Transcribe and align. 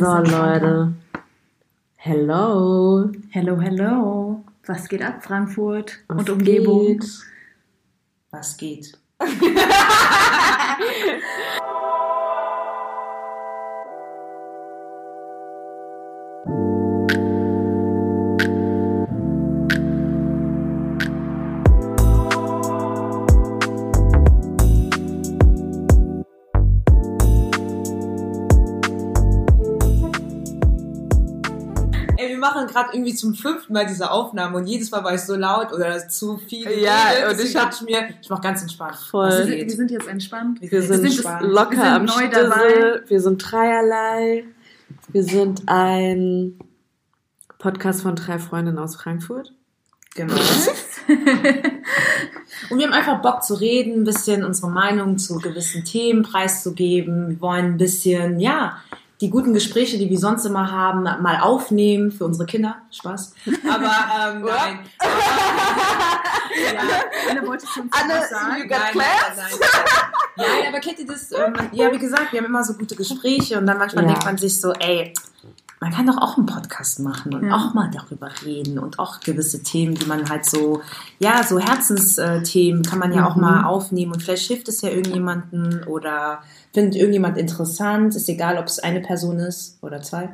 So, 0.00 0.06
Leute. 0.06 0.94
Hello. 1.96 3.10
Hello, 3.32 3.60
hello. 3.60 4.42
Was 4.64 4.88
geht 4.88 5.02
ab, 5.02 5.22
Frankfurt 5.22 5.98
Was 6.08 6.20
und 6.20 6.30
Umgebung? 6.30 6.86
geht? 6.86 7.04
Was 8.30 8.56
geht? 8.56 8.98
machen 32.40 32.66
gerade 32.66 32.90
irgendwie 32.92 33.14
zum 33.14 33.34
fünften 33.34 33.72
Mal 33.72 33.86
diese 33.86 34.10
Aufnahme 34.10 34.56
und 34.56 34.66
jedes 34.66 34.90
Mal 34.90 35.04
war 35.04 35.14
ich 35.14 35.20
so 35.20 35.36
laut 35.36 35.72
oder 35.72 36.08
zu 36.08 36.38
viel. 36.38 36.68
Ja, 36.80 37.12
geredet, 37.12 37.38
und 37.38 37.46
ich 37.46 37.52
dachte 37.52 37.84
mir, 37.84 38.08
ich 38.20 38.28
mach 38.28 38.40
ganz 38.40 38.62
entspannt. 38.62 38.96
Voll. 38.96 39.28
Wir 39.28 39.44
sind, 39.44 39.68
wir 39.68 39.70
sind 39.76 39.90
jetzt 39.90 40.08
entspannt. 40.08 40.60
Wir 40.60 40.82
sind, 40.82 41.04
entspannt. 41.04 41.42
locker 41.42 41.70
Wir 41.70 41.76
sind 41.76 41.86
am 41.86 42.04
neu 42.04 42.12
Stissel. 42.12 42.30
dabei. 42.30 43.00
Wir 43.06 43.20
sind 43.20 43.38
dreierlei. 43.50 44.44
Wir 45.08 45.22
sind 45.22 45.62
ein 45.66 46.58
Podcast 47.58 48.02
von 48.02 48.16
drei 48.16 48.38
Freundinnen 48.38 48.78
aus 48.78 48.96
Frankfurt. 48.96 49.52
Genau. 50.14 50.34
Und 52.70 52.78
wir 52.78 52.86
haben 52.86 52.92
einfach 52.92 53.22
Bock 53.22 53.42
zu 53.42 53.54
reden, 53.54 54.00
ein 54.00 54.04
bisschen 54.04 54.44
unsere 54.44 54.70
Meinung 54.70 55.18
zu 55.18 55.38
gewissen 55.38 55.84
Themen 55.84 56.22
preiszugeben. 56.22 57.30
Wir 57.30 57.40
wollen 57.40 57.64
ein 57.66 57.76
bisschen, 57.76 58.40
ja, 58.40 58.78
die 59.20 59.28
guten 59.30 59.52
Gespräche, 59.52 59.98
die 59.98 60.08
wir 60.08 60.18
sonst 60.18 60.44
immer 60.46 60.70
haben, 60.72 61.02
mal 61.02 61.40
aufnehmen 61.40 62.10
für 62.10 62.24
unsere 62.24 62.46
Kinder. 62.46 62.76
Spaß. 62.90 63.34
Aber 63.70 64.32
ähm, 64.32 64.42
nein. 64.44 64.78
ja, 66.74 66.80
Anne 67.30 67.46
wollte 67.46 67.66
schon 67.66 67.90
Anne, 67.90 68.22
sagen. 68.28 68.62
you 68.62 68.68
got 68.68 68.78
nein, 68.78 68.80
nein, 68.80 68.92
class? 68.92 69.36
nein, 69.36 69.46
nein. 69.60 69.70
Nein, 70.36 70.68
aber 70.68 70.80
kennt 70.80 70.98
ihr 71.00 71.06
das? 71.06 71.32
Ähm, 71.32 71.54
ja, 71.72 71.92
wie 71.92 71.98
gesagt, 71.98 72.32
wir 72.32 72.38
haben 72.40 72.46
immer 72.46 72.64
so 72.64 72.74
gute 72.74 72.96
Gespräche 72.96 73.58
und 73.58 73.66
dann 73.66 73.76
manchmal 73.78 74.04
Ja. 74.04 74.10
denkt 74.10 74.24
man 74.24 74.38
sich 74.38 74.58
so, 74.60 74.72
ey, 74.72 75.12
man 75.82 75.92
kann 75.92 76.06
doch 76.06 76.18
auch 76.18 76.36
einen 76.36 76.44
Podcast 76.46 77.00
machen 77.00 77.34
und 77.34 77.46
Ja. 77.46 77.56
auch 77.56 77.72
mal 77.72 77.90
darüber 77.90 78.28
reden 78.44 78.78
und 78.78 78.98
auch 78.98 79.20
gewisse 79.20 79.62
Themen, 79.62 79.94
die 79.94 80.04
man 80.06 80.28
halt 80.28 80.44
so, 80.44 80.82
ja, 81.18 81.42
so 81.42 81.58
Herzensthemen 81.58 82.82
kann 82.82 82.98
man 82.98 83.12
ja 83.14 83.26
auch 83.26 83.34
Mhm. 83.34 83.40
mal 83.42 83.64
aufnehmen 83.64 84.12
und 84.12 84.22
vielleicht 84.22 84.46
hilft 84.46 84.68
es 84.68 84.82
ja 84.82 84.90
irgendjemanden 84.90 85.82
oder 85.84 86.40
findet 86.74 86.96
irgendjemand 86.96 87.36
interessant, 87.38 88.14
ist 88.14 88.28
egal, 88.28 88.58
ob 88.58 88.66
es 88.66 88.78
eine 88.78 89.00
Person 89.00 89.38
ist 89.38 89.78
oder 89.82 90.02
zwei. 90.02 90.28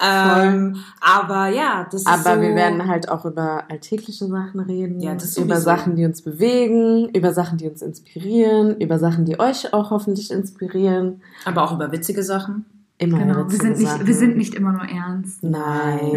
Ähm, 0.00 0.76
aber 1.00 1.48
ja, 1.48 1.86
das 1.90 2.02
ist 2.02 2.06
Aber 2.06 2.36
so, 2.36 2.40
wir 2.40 2.54
werden 2.54 2.86
halt 2.86 3.08
auch 3.08 3.24
über 3.24 3.64
alltägliche 3.68 4.26
Sachen 4.26 4.60
reden, 4.60 5.00
Ja, 5.00 5.14
das 5.14 5.36
über 5.36 5.56
sowieso. 5.56 5.64
Sachen, 5.64 5.96
die 5.96 6.04
uns 6.04 6.22
bewegen, 6.22 7.08
über 7.10 7.32
Sachen, 7.34 7.58
die 7.58 7.68
uns 7.68 7.82
inspirieren, 7.82 8.76
über 8.80 8.98
Sachen, 8.98 9.24
die 9.24 9.38
euch 9.40 9.72
auch 9.74 9.90
hoffentlich 9.90 10.30
inspirieren. 10.30 11.20
aber 11.44 11.62
auch 11.64 11.72
über 11.72 11.90
witzige 11.92 12.22
Sachen. 12.22 12.64
Immer 12.98 13.18
Genau, 13.18 13.50
wir 13.50 13.58
sind, 13.58 13.78
nicht, 13.78 14.06
wir 14.06 14.14
sind 14.14 14.36
nicht 14.36 14.54
immer 14.54 14.72
nur 14.72 14.84
ernst. 14.88 15.42
Nein. 15.42 16.10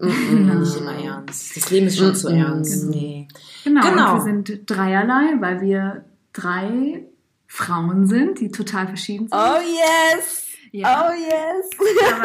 Ja. 0.00 0.06
Nicht 0.06 0.76
immer 0.76 0.94
ernst. 0.94 1.56
Das 1.56 1.70
Leben 1.70 1.86
ist 1.88 1.98
schon 1.98 2.14
zu 2.14 2.28
ernst. 2.28 2.82
Genau. 2.82 2.96
Nee. 2.96 3.28
Genau, 3.64 3.80
Genau. 3.90 4.14
wir 4.14 4.20
sind 4.20 4.70
dreierlei, 4.70 5.34
weil 5.40 5.60
wir 5.60 6.04
drei 6.32 7.04
Frauen 7.48 8.06
sind, 8.06 8.38
die 8.38 8.50
total 8.52 8.86
verschieden 8.86 9.26
sind. 9.28 9.34
Oh 9.34 9.58
yes! 9.60 10.46
Ja. 10.72 11.08
Oh 11.08 11.12
yes! 11.12 11.68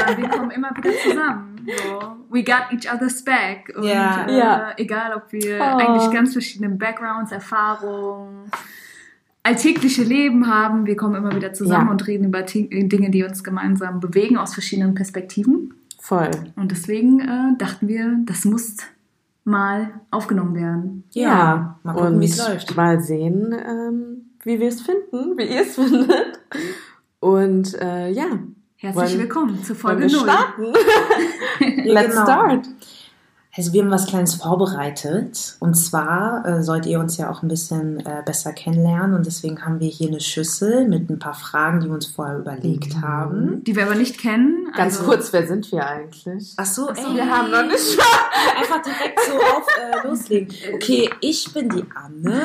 Aber 0.05 0.17
wir 0.17 0.29
kommen 0.29 0.51
immer 0.51 0.69
wieder 0.77 0.91
zusammen. 1.03 1.65
So. 1.65 2.15
We 2.29 2.43
got 2.43 2.71
each 2.71 2.87
other's 2.93 3.23
back. 3.23 3.73
Und 3.75 3.85
Ja. 3.85 4.27
Äh, 4.27 4.37
Ja. 4.37 4.71
egal, 4.77 5.15
ob 5.15 5.31
wir 5.31 5.57
Oh. 5.59 5.77
eigentlich 5.77 6.11
ganz 6.11 6.33
verschiedene 6.33 6.69
Backgrounds, 6.75 7.31
Erfahrungen, 7.31 8.51
alltägliche 9.45 10.03
Leben 10.03 10.47
haben, 10.47 10.85
wir 10.85 10.95
kommen 10.95 11.15
immer 11.15 11.35
wieder 11.35 11.53
zusammen 11.53 11.85
Ja. 11.87 11.91
und 11.91 12.07
reden 12.07 12.25
über 12.25 12.45
Ti- 12.45 12.67
Dinge, 12.89 13.11
die 13.11 13.23
uns 13.23 13.43
gemeinsam 13.43 13.99
bewegen 13.99 14.37
aus 14.37 14.53
verschiedenen 14.53 14.95
Perspektiven. 14.95 15.73
Voll. 15.99 16.31
Und 16.55 16.71
deswegen 16.71 17.19
äh, 17.19 17.57
dachten 17.57 17.87
wir, 17.87 18.17
das 18.25 18.43
muss 18.45 18.77
mal 19.43 19.91
aufgenommen 20.11 20.55
werden. 20.55 21.03
Ja, 21.11 21.79
mal 21.83 21.93
gucken, 21.93 22.15
und 22.15 22.19
wie 22.21 22.25
es 22.25 22.37
läuft. 22.47 22.75
Mal 22.75 22.99
sehen, 23.01 23.53
ähm, 23.53 24.31
wie 24.43 24.59
wir 24.59 24.67
es 24.67 24.81
finden, 24.81 25.33
wie 25.37 25.43
ihr 25.43 25.61
es 25.61 25.75
findet. 25.75 26.39
Und 27.19 27.73
äh, 27.81 28.09
ja, 28.11 28.25
Herzlich 28.77 29.09
Wollen- 29.11 29.19
willkommen 29.19 29.63
zu 29.63 29.69
wollen 29.83 29.99
Folge 29.99 30.03
wir 30.03 30.11
0. 30.11 30.19
starten? 30.21 30.63
Ja, 31.85 31.93
Let's 31.93 32.09
genau. 32.13 32.23
start. 32.25 32.67
Also 33.57 33.71
wir 33.71 33.83
haben 33.83 33.91
was 33.91 34.05
Kleines 34.07 34.35
vorbereitet. 34.35 35.55
Und 35.61 35.75
zwar 35.75 36.45
äh, 36.45 36.61
sollt 36.61 36.85
ihr 36.85 36.99
uns 36.99 37.15
ja 37.15 37.29
auch 37.31 37.41
ein 37.41 37.47
bisschen 37.47 38.05
äh, 38.05 38.21
besser 38.25 38.51
kennenlernen. 38.51 39.15
Und 39.15 39.25
deswegen 39.25 39.63
haben 39.65 39.79
wir 39.79 39.87
hier 39.87 40.09
eine 40.09 40.19
Schüssel 40.19 40.87
mit 40.89 41.09
ein 41.09 41.19
paar 41.19 41.33
Fragen, 41.35 41.79
die 41.79 41.87
wir 41.87 41.93
uns 41.93 42.05
vorher 42.05 42.37
überlegt 42.39 42.95
Mhm. 42.95 43.01
haben. 43.01 43.63
Die 43.63 43.73
wir 43.75 43.83
aber 43.85 43.95
nicht 43.95 44.17
kennen. 44.19 44.67
Ganz 44.75 44.97
also- 44.97 45.09
kurz, 45.09 45.31
wer 45.31 45.47
sind 45.47 45.71
wir 45.71 45.85
eigentlich? 45.87 46.53
Ach 46.57 46.65
so, 46.65 46.89
Ach 46.89 46.95
so, 46.97 47.01
ey, 47.11 47.15
Wir 47.15 47.29
haben 47.29 47.49
noch 47.49 47.65
nicht. 47.65 47.97
einfach 48.59 48.81
direkt 48.81 49.19
so 49.25 49.35
auf 49.37 49.67
äh, 50.03 50.07
loslegen. 50.07 50.53
Okay, 50.73 51.09
ich 51.21 51.53
bin 51.53 51.69
die 51.69 51.85
Anne, 51.95 52.41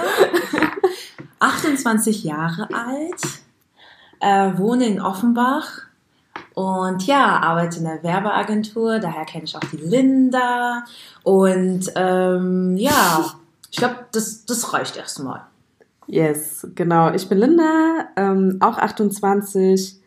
28 1.40 2.24
Jahre 2.24 2.68
alt, 2.72 3.20
äh, 4.20 4.56
wohne 4.58 4.86
in 4.86 5.00
Offenbach 5.00 5.82
und 6.54 7.06
ja, 7.06 7.38
arbeite 7.40 7.78
in 7.78 7.84
der 7.84 8.02
Werbeagentur. 8.02 8.98
Daher 8.98 9.24
kenne 9.24 9.44
ich 9.44 9.56
auch 9.56 9.60
die 9.60 9.76
Linda 9.76 10.84
und 11.22 11.90
ähm, 11.96 12.76
ja, 12.76 13.24
ich 13.70 13.76
glaube, 13.76 13.96
das, 14.12 14.44
das 14.46 14.72
reicht 14.72 14.96
erstmal. 14.96 15.42
Yes, 16.06 16.66
genau. 16.74 17.12
Ich 17.12 17.28
bin 17.28 17.38
Linda, 17.38 18.08
ähm, 18.16 18.56
auch 18.60 18.78
28, 18.78 20.00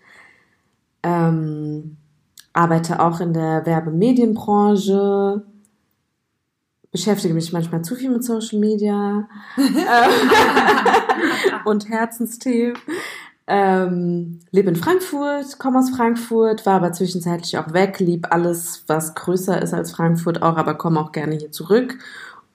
ähm, 1.03 1.95
arbeite 2.51 2.99
auch 2.99 3.21
in 3.21 3.33
der 3.33 3.65
Werbemedienbranche, 3.65 5.43
beschäftige 6.91 7.33
mich 7.33 7.53
manchmal 7.53 7.83
zu 7.83 7.95
viel 7.95 8.09
mit 8.09 8.23
Social 8.23 8.59
Media 8.59 9.29
ähm, 9.57 10.31
und 11.65 11.89
Herzensthemen. 11.89 12.77
Ähm, 13.45 14.39
lebe 14.51 14.69
in 14.69 14.75
Frankfurt, 14.77 15.59
komme 15.59 15.79
aus 15.79 15.89
Frankfurt, 15.89 16.65
war 16.65 16.75
aber 16.75 16.93
zwischenzeitlich 16.93 17.57
auch 17.57 17.73
weg, 17.73 17.99
lieb 17.99 18.27
alles, 18.31 18.83
was 18.87 19.15
größer 19.15 19.61
ist 19.61 19.73
als 19.73 19.91
Frankfurt 19.91 20.41
auch, 20.41 20.55
aber 20.55 20.75
komme 20.75 20.99
auch 20.99 21.11
gerne 21.11 21.35
hier 21.35 21.51
zurück 21.51 21.97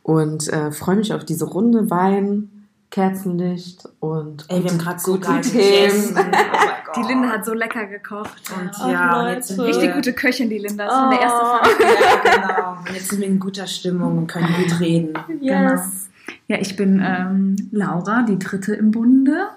und 0.03 0.48
äh, 0.50 0.72
freue 0.72 0.97
mich 0.97 1.12
auf 1.12 1.25
diese 1.27 1.44
Runde 1.44 1.91
Wein, 1.91 2.66
Kerzenlicht 2.91 3.87
und 4.00 4.47
Ey, 4.48 4.65
wir 4.65 4.71
haben 4.71 4.78
gerade 4.78 4.98
so 4.98 5.12
gute 5.12 5.28
geil 5.28 5.41
Themen. 5.43 5.60
gegessen. 5.60 6.16
Oh. 6.19 6.22
Die 6.97 7.03
Linda 7.06 7.28
hat 7.28 7.44
so 7.44 7.53
lecker 7.53 7.84
gekocht. 7.84 8.50
Und 8.59 8.71
Ja. 8.78 8.91
ja, 8.91 9.22
Leute. 9.34 9.62
Richtig 9.62 9.93
gute 9.93 10.15
Köchin, 10.15 10.48
die 10.48 10.56
Linda. 10.59 10.87
Das 10.87 10.94
war 10.94 11.10
der 11.10 11.21
erste 11.21 11.41
Oh. 11.43 11.44
Fakt. 11.44 11.77
Ja, 12.25 12.47
genau. 12.48 12.78
Und 12.81 12.94
jetzt 12.94 13.10
sind 13.10 13.21
wir 13.21 13.28
in 13.28 13.38
guter 13.38 13.66
Stimmung 13.66 14.16
und 14.19 14.27
können 14.27 14.48
gut 14.56 14.81
reden. 14.81 15.12
Yes. 15.38 16.09
Ja, 16.47 16.56
ich 16.59 16.77
bin 16.77 17.03
ähm, 17.04 17.56
Laura, 17.72 18.22
die 18.22 18.38
dritte 18.38 18.75
im 18.75 18.91
Bunde. 18.91 19.48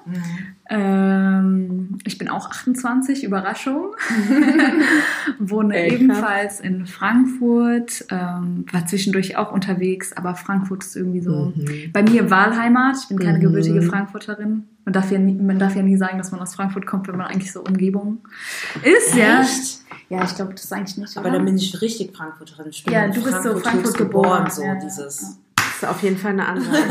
Ähm, 0.73 1.97
ich 2.05 2.17
bin 2.17 2.29
auch 2.29 2.49
28, 2.49 3.25
Überraschung. 3.25 3.93
Wohne 5.39 5.75
Ey, 5.75 5.89
krass. 5.89 5.99
ebenfalls 5.99 6.59
in 6.61 6.85
Frankfurt. 6.87 8.05
Ähm, 8.09 8.65
war 8.71 8.85
zwischendurch 8.87 9.35
auch 9.35 9.51
unterwegs, 9.51 10.13
aber 10.13 10.35
Frankfurt 10.35 10.83
ist 10.85 10.95
irgendwie 10.95 11.19
so 11.19 11.51
Mhm. 11.55 11.91
bei 11.91 12.03
mir 12.03 12.29
Wahlheimat. 12.31 12.95
Ich 13.01 13.09
bin 13.09 13.19
keine 13.19 13.37
Mhm. 13.37 13.41
gebürtige 13.43 13.81
Frankfurterin. 13.81 14.63
Man 14.85 14.93
darf, 14.93 15.11
ja 15.11 15.19
nie, 15.19 15.33
man 15.33 15.59
darf 15.59 15.75
ja 15.75 15.81
nie 15.83 15.97
sagen, 15.97 16.17
dass 16.17 16.31
man 16.31 16.39
aus 16.39 16.55
Frankfurt 16.55 16.87
kommt, 16.87 17.07
wenn 17.09 17.17
man 17.17 17.27
eigentlich 17.27 17.51
so 17.51 17.61
Umgebung 17.61 18.19
ist. 18.81 19.13
Ja, 19.15 19.41
Echt? 19.41 19.79
ja 20.09 20.23
ich 20.23 20.33
glaube, 20.35 20.53
das 20.53 20.63
ist 20.63 20.73
eigentlich 20.73 20.97
nicht. 20.97 21.17
Aber 21.17 21.27
oder? 21.27 21.35
dann 21.37 21.45
bin 21.45 21.57
ich 21.57 21.81
richtig 21.81 22.15
Frankfurterin. 22.15 22.67
Ich 22.69 22.83
bin 22.85 22.93
Ja, 22.93 23.07
du 23.09 23.21
bist 23.21 23.25
so 23.25 23.31
Frankfurt 23.51 23.63
Frankfurt 23.63 23.97
geboren. 23.97 24.49
So 24.49 24.61
Ja, 24.63 24.73
ja, 24.75 24.79
dieses. 24.79 25.37
Das 25.55 25.65
ist 25.83 25.85
auf 25.85 26.01
jeden 26.01 26.17
Fall 26.17 26.31
eine 26.31 26.47
andere. 26.47 26.71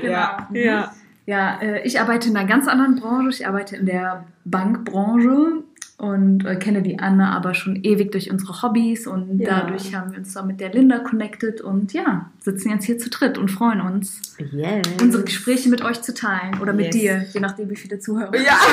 Genau. 0.00 0.12
Ja. 0.52 0.92
Ja. 1.26 1.60
Äh, 1.60 1.86
ich 1.86 2.00
arbeite 2.00 2.28
in 2.28 2.36
einer 2.36 2.48
ganz 2.48 2.68
anderen 2.68 2.96
Branche. 2.96 3.28
Ich 3.28 3.46
arbeite 3.46 3.76
in 3.76 3.86
der 3.86 4.26
Bankbranche 4.44 5.64
und 6.04 6.44
äh, 6.44 6.56
kenne 6.56 6.82
die 6.82 6.98
Anne 6.98 7.28
aber 7.30 7.54
schon 7.54 7.76
ewig 7.82 8.12
durch 8.12 8.30
unsere 8.30 8.62
Hobbys 8.62 9.06
und 9.06 9.38
Ja. 9.40 9.60
dadurch 9.60 9.94
haben 9.94 10.10
wir 10.12 10.18
uns 10.18 10.34
da 10.34 10.42
mit 10.42 10.60
der 10.60 10.70
Linda 10.72 10.98
connected 10.98 11.60
und 11.60 11.92
ja, 11.92 12.30
sitzen 12.40 12.70
jetzt 12.70 12.84
hier 12.84 12.98
zu 12.98 13.08
dritt 13.10 13.38
und 13.38 13.48
freuen 13.50 13.80
uns, 13.80 14.20
Yes. 14.52 14.82
unsere 15.00 15.24
Gespräche 15.24 15.68
mit 15.68 15.82
euch 15.82 16.02
zu 16.02 16.12
teilen 16.12 16.60
oder 16.60 16.72
mit 16.72 16.86
Yes. 16.86 16.94
dir, 16.96 17.24
je 17.32 17.40
nachdem, 17.40 17.70
wie 17.70 17.76
viele 17.76 17.98
Zuhörer. 17.98 18.34
Ja. 18.36 18.52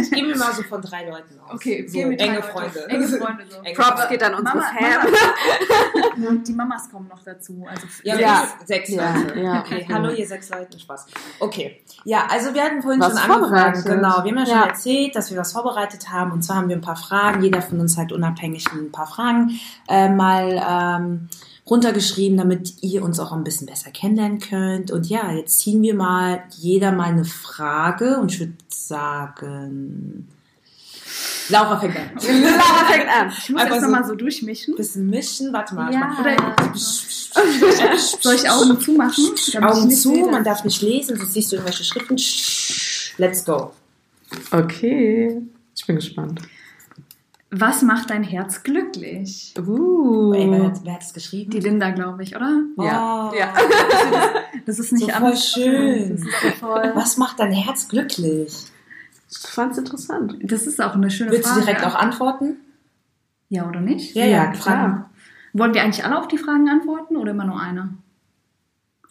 Ich 0.00 0.10
gehe 0.10 0.24
mir 0.24 0.36
mal 0.36 0.52
so 0.52 0.62
von 0.64 0.80
drei 0.82 1.08
Leuten 1.08 1.40
aus. 1.44 1.54
Okay, 1.54 1.86
so, 1.88 1.98
enge 1.98 2.42
Freunde. 2.42 2.86
Enge 2.88 3.08
Freunde 3.08 3.44
so. 3.48 3.56
Enge 3.62 3.74
Props 3.74 4.08
geht 4.08 4.22
an 4.22 4.34
unsere 4.34 4.58
Mama, 4.58 4.68
Fam. 4.78 5.10
Mama. 5.10 6.28
Und 6.28 6.46
die 6.46 6.52
Mamas 6.52 6.90
kommen 6.90 7.08
noch 7.08 7.22
dazu. 7.24 7.64
Also 7.68 7.86
Ja, 8.02 8.18
Ja. 8.20 8.48
sechs 8.64 8.90
Ja, 8.90 9.14
Leute. 9.16 9.40
ja. 9.40 9.60
Okay, 9.60 9.86
hallo 9.90 10.10
ihr 10.12 10.26
sechs 10.26 10.50
Leute, 10.50 10.78
Spaß. 10.78 11.06
Okay, 11.40 11.80
ja, 12.04 12.26
also 12.30 12.52
wir 12.54 12.62
hatten 12.62 12.82
vorhin 12.82 13.00
Was 13.00 13.18
schon 13.20 13.30
angefangen, 13.32 13.82
genau, 13.84 14.24
wir 14.24 14.30
haben 14.30 14.38
ja 14.38 14.46
schon 14.46 14.54
Ja. 14.56 14.66
erzählt, 14.66 15.16
dass 15.16 15.30
wir 15.30 15.38
was 15.38 15.52
vorbereitet 15.52 16.07
vorbereitet 16.08 16.12
haben. 16.12 16.32
Und 16.32 16.42
zwar 16.42 16.56
haben 16.56 16.68
wir 16.68 16.76
ein 16.76 16.80
paar 16.82 16.96
Fragen, 16.96 17.42
jeder 17.42 17.62
von 17.62 17.80
uns 17.80 17.96
hat 17.96 18.12
unabhängig 18.12 18.66
ein 18.72 18.90
paar 18.92 19.06
Fragen 19.06 19.58
äh, 19.88 20.08
mal 20.08 20.62
ähm, 21.00 21.28
runtergeschrieben, 21.68 22.38
damit 22.38 22.74
ihr 22.82 23.02
uns 23.02 23.20
auch 23.20 23.32
ein 23.32 23.44
bisschen 23.44 23.66
besser 23.66 23.90
kennenlernen 23.90 24.38
könnt. 24.40 24.90
Und 24.90 25.06
ja, 25.08 25.32
jetzt 25.32 25.60
ziehen 25.60 25.82
wir 25.82 25.94
mal 25.94 26.42
jeder 26.56 26.92
mal 26.92 27.08
eine 27.08 27.24
Frage 27.24 28.18
und 28.18 28.32
ich 28.32 28.40
würde 28.40 28.52
sagen, 28.68 30.28
Laura 31.50 31.78
fängt 31.80 31.96
an. 31.96 32.10
Laura 32.42 32.84
fängt 32.90 33.08
an. 33.08 33.32
Ich 33.36 33.48
muss 33.50 33.60
Einfach 33.62 33.76
so- 33.76 33.82
nochmal 33.82 34.04
so 34.04 34.14
durchmischen. 34.14 34.76
Bisschen 34.76 35.08
mischen, 35.08 35.52
warte 35.52 35.74
mal. 35.74 35.92
Ja. 35.92 36.00
mach- 36.00 36.74
Soll 38.20 38.34
ich 38.34 38.50
Augen 38.50 38.80
zumachen? 38.80 39.24
damit 39.24 39.38
ich 39.48 39.58
Augen 39.80 39.90
zu, 39.90 40.14
sehe? 40.14 40.26
man 40.26 40.42
darf 40.44 40.64
nicht 40.64 40.82
lesen, 40.82 41.16
sonst 41.16 41.32
siehst 41.34 41.52
du 41.52 41.56
irgendwelche 41.56 41.84
Schriften. 41.84 42.16
Let's 43.18 43.44
go. 43.44 43.72
Okay. 44.50 45.40
Ich 45.78 45.86
bin 45.86 45.96
gespannt. 45.96 46.42
Was 47.50 47.80
macht 47.82 48.10
dein 48.10 48.22
Herz 48.24 48.62
glücklich? 48.62 49.54
Uh. 49.58 50.34
Ey, 50.34 50.50
wer, 50.50 50.64
hat, 50.66 50.80
wer 50.84 50.94
hat 50.94 51.02
das 51.02 51.14
geschrieben? 51.14 51.50
Die 51.50 51.60
Linda, 51.60 51.90
glaube 51.92 52.22
ich, 52.22 52.36
oder? 52.36 52.60
Ja. 52.78 53.30
Oh. 53.32 53.36
Ja. 53.36 53.54
Das 54.66 54.78
ist 54.78 54.92
nicht 54.92 55.06
So 55.06 55.10
voll 55.12 55.16
anders. 55.16 55.50
schön. 55.50 56.10
Das 56.10 56.20
ist 56.20 56.42
so 56.42 56.48
voll. 56.66 56.92
Was 56.94 57.16
macht 57.16 57.40
dein 57.40 57.52
Herz 57.52 57.88
glücklich? 57.88 58.66
Ich 59.30 59.38
fand's 59.38 59.78
interessant. 59.78 60.36
Das 60.42 60.66
ist 60.66 60.78
auch 60.82 60.94
eine 60.94 61.10
schöne 61.10 61.30
Willst 61.30 61.46
Frage. 61.48 61.60
du 61.60 61.66
direkt 61.66 61.86
auch 61.86 61.94
antworten? 61.94 62.56
Ja 63.48 63.66
oder 63.66 63.80
nicht? 63.80 64.14
Ja, 64.14 64.24
Ja, 64.26 64.30
ja, 64.30 64.46
klar. 64.48 64.56
Fragen. 64.62 65.04
Wollen 65.54 65.72
wir 65.74 65.82
eigentlich 65.82 66.04
alle 66.04 66.18
auf 66.18 66.28
die 66.28 66.36
Fragen 66.36 66.68
antworten 66.68 67.16
oder 67.16 67.30
immer 67.30 67.44
nur 67.46 67.58
eine? 67.58 67.94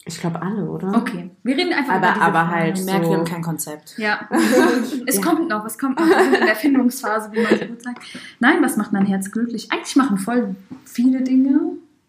Ich 0.08 0.20
glaube 0.20 0.42
alle, 0.42 0.64
oder? 0.70 0.96
Okay, 0.96 1.30
wir 1.44 1.56
reden 1.58 1.74
einfach 1.74 1.96
Aber- 1.96 2.06
über 2.08 2.14
diese 2.14 2.26
aber 2.26 2.48
halt 2.50 2.78
Ich 2.80 2.86
merke, 2.86 3.06
So. 3.06 3.12
wir 3.12 3.18
haben 3.18 3.26
kein 3.26 3.42
Konzept. 3.42 3.98
Ja, 3.98 4.28
es 5.06 5.22
kommt 5.22 5.50
noch, 5.50 5.66
es 5.66 5.78
kommt 5.78 6.00
noch. 6.00 6.08
Wir 6.08 6.24
sind 6.24 6.34
in 6.36 6.46
der 6.46 6.56
Findungsphase, 6.56 7.30
wie 7.34 7.42
man 7.42 7.58
so 7.60 7.66
gut 7.66 7.84
sagt. 7.84 8.04
Nein, 8.40 8.62
was 8.62 8.78
macht 8.78 8.94
mein 8.94 9.06
Herz 9.06 9.32
glücklich? 9.32 9.72
Eigentlich 9.72 9.96
machen 9.96 10.18
voll 10.18 10.56
viele 10.86 11.22
Dinge 11.22 11.60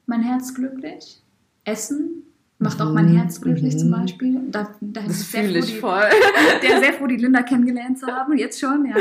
mein 0.07 0.23
Herz 0.23 0.55
glücklich. 0.55 1.21
Essen 1.65 2.23
macht 2.61 2.81
auch 2.83 2.93
mein 2.93 3.07
Mhm, 3.13 3.17
Herz 3.19 3.41
glücklich 3.41 3.75
mhm. 3.75 3.79
zum 3.79 3.91
Beispiel. 3.93 4.41
Da, 4.51 4.69
da 4.81 5.01
bin 5.01 5.09
Das 5.09 5.21
ich 5.23 5.27
fühle 5.29 5.49
froh, 5.53 5.59
ich 5.59 5.67
die- 5.75 5.79
voll. 5.81 6.03
der 6.63 6.81
sehr 6.81 6.93
froh, 6.95 7.07
die 7.07 7.17
Linda 7.17 7.43
kennengelernt 7.43 7.99
zu 7.99 8.07
haben. 8.09 8.37
Jetzt 8.37 8.59
schon, 8.61 8.85
ja. 8.85 8.97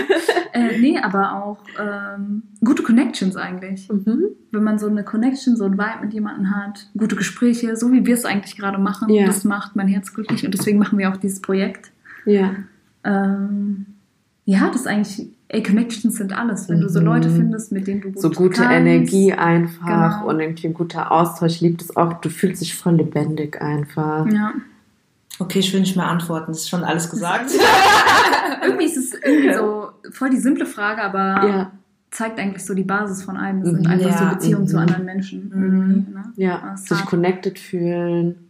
Äh, 0.54 0.80
nee, 0.80 1.00
aber 1.00 1.34
auch 1.44 1.58
ähm, 1.80 2.44
gute 2.64 2.84
Connections 2.84 3.36
eigentlich. 3.36 3.90
Mhm. 3.90 4.26
Wenn 4.52 4.64
man 4.64 4.78
so 4.78 4.88
eine 4.88 5.04
Connection, 5.04 5.56
so 5.56 5.66
ein 5.66 5.74
Vibe 5.74 6.02
mit 6.06 6.14
jemandem 6.14 6.56
hat, 6.56 6.88
gute 6.98 7.16
Gespräche, 7.16 7.76
so 7.76 7.92
wie 7.92 8.06
wir 8.06 8.14
es 8.14 8.26
eigentlich 8.26 8.58
gerade 8.58 8.78
machen, 8.78 9.10
Ja. 9.10 9.26
das 9.26 9.44
macht 9.44 9.76
mein 9.76 9.88
Herz 9.88 10.14
glücklich 10.14 10.46
und 10.46 10.54
deswegen 10.54 10.78
machen 10.78 10.98
wir 11.00 11.10
auch 11.12 11.18
dieses 11.18 11.42
Projekt. 11.42 11.92
Ja. 12.26 12.52
Ähm, 13.04 13.88
ja, 14.50 14.68
das 14.72 14.78
ist 14.82 14.88
eigentlich, 14.88 15.28
ey, 15.50 15.62
Connections 15.62 16.16
sind 16.16 16.32
alles. 16.32 16.70
Wenn 16.70 16.80
du 16.80 16.88
so 16.88 17.00
Mhm. 17.02 17.06
Leute 17.06 17.30
findest, 17.30 17.74
mit 17.74 17.86
denen 17.86 18.00
du 18.02 18.12
gut 18.14 18.22
So 18.22 18.30
gute 18.30 18.62
kannst. 18.62 18.72
Energie 18.72 19.34
einfach 19.34 19.86
Genau. 20.22 20.30
und 20.30 20.40
irgendwie 20.40 20.68
ein 20.68 20.74
guter 20.74 21.12
Austausch. 21.12 21.60
Liebt 21.60 21.82
es 21.82 21.96
auch. 21.98 22.14
Du 22.22 22.30
fühlst 22.30 22.62
dich 22.62 22.74
voll 22.74 22.96
lebendig 22.96 23.62
einfach. 23.62 24.26
Ja. 24.32 24.54
Okay, 25.40 25.60
ich 25.60 25.72
will 25.74 25.82
nicht 25.82 25.98
mehr 25.98 26.08
antworten. 26.08 26.46
Das 26.48 26.60
ist 26.62 26.70
schon 26.70 26.84
alles 26.86 27.10
gesagt. 27.10 27.52
Irgendwie 28.64 28.86
ist 28.86 28.98
es 28.98 29.14
irgendwie 29.14 29.54
so 29.54 29.90
voll 30.12 30.30
die 30.30 30.38
simple 30.38 30.66
Frage, 30.66 31.04
aber 31.04 31.48
Ja. 31.48 31.72
zeigt 32.10 32.40
eigentlich 32.40 32.66
so 32.66 32.74
die 32.74 32.84
Basis 32.84 33.24
von 33.24 33.36
allem. 33.38 33.60
Das 33.62 33.72
Mhm. 33.72 33.76
sind 33.76 33.88
einfach 33.88 34.10
Ja. 34.10 34.18
so 34.18 34.26
Beziehungen 34.36 34.68
zu 34.68 34.78
Mhm. 34.78 34.82
anderen 34.82 35.06
Menschen. 35.06 35.52
Mhm. 35.54 35.64
Irgendwie, 35.64 36.12
ne? 36.14 36.24
Ja, 36.38 36.62
Das 36.72 36.82
ist 36.84 36.90
sich 36.90 36.98
hart. 37.00 37.10
connected 37.10 37.60
fühlen. 37.60 38.47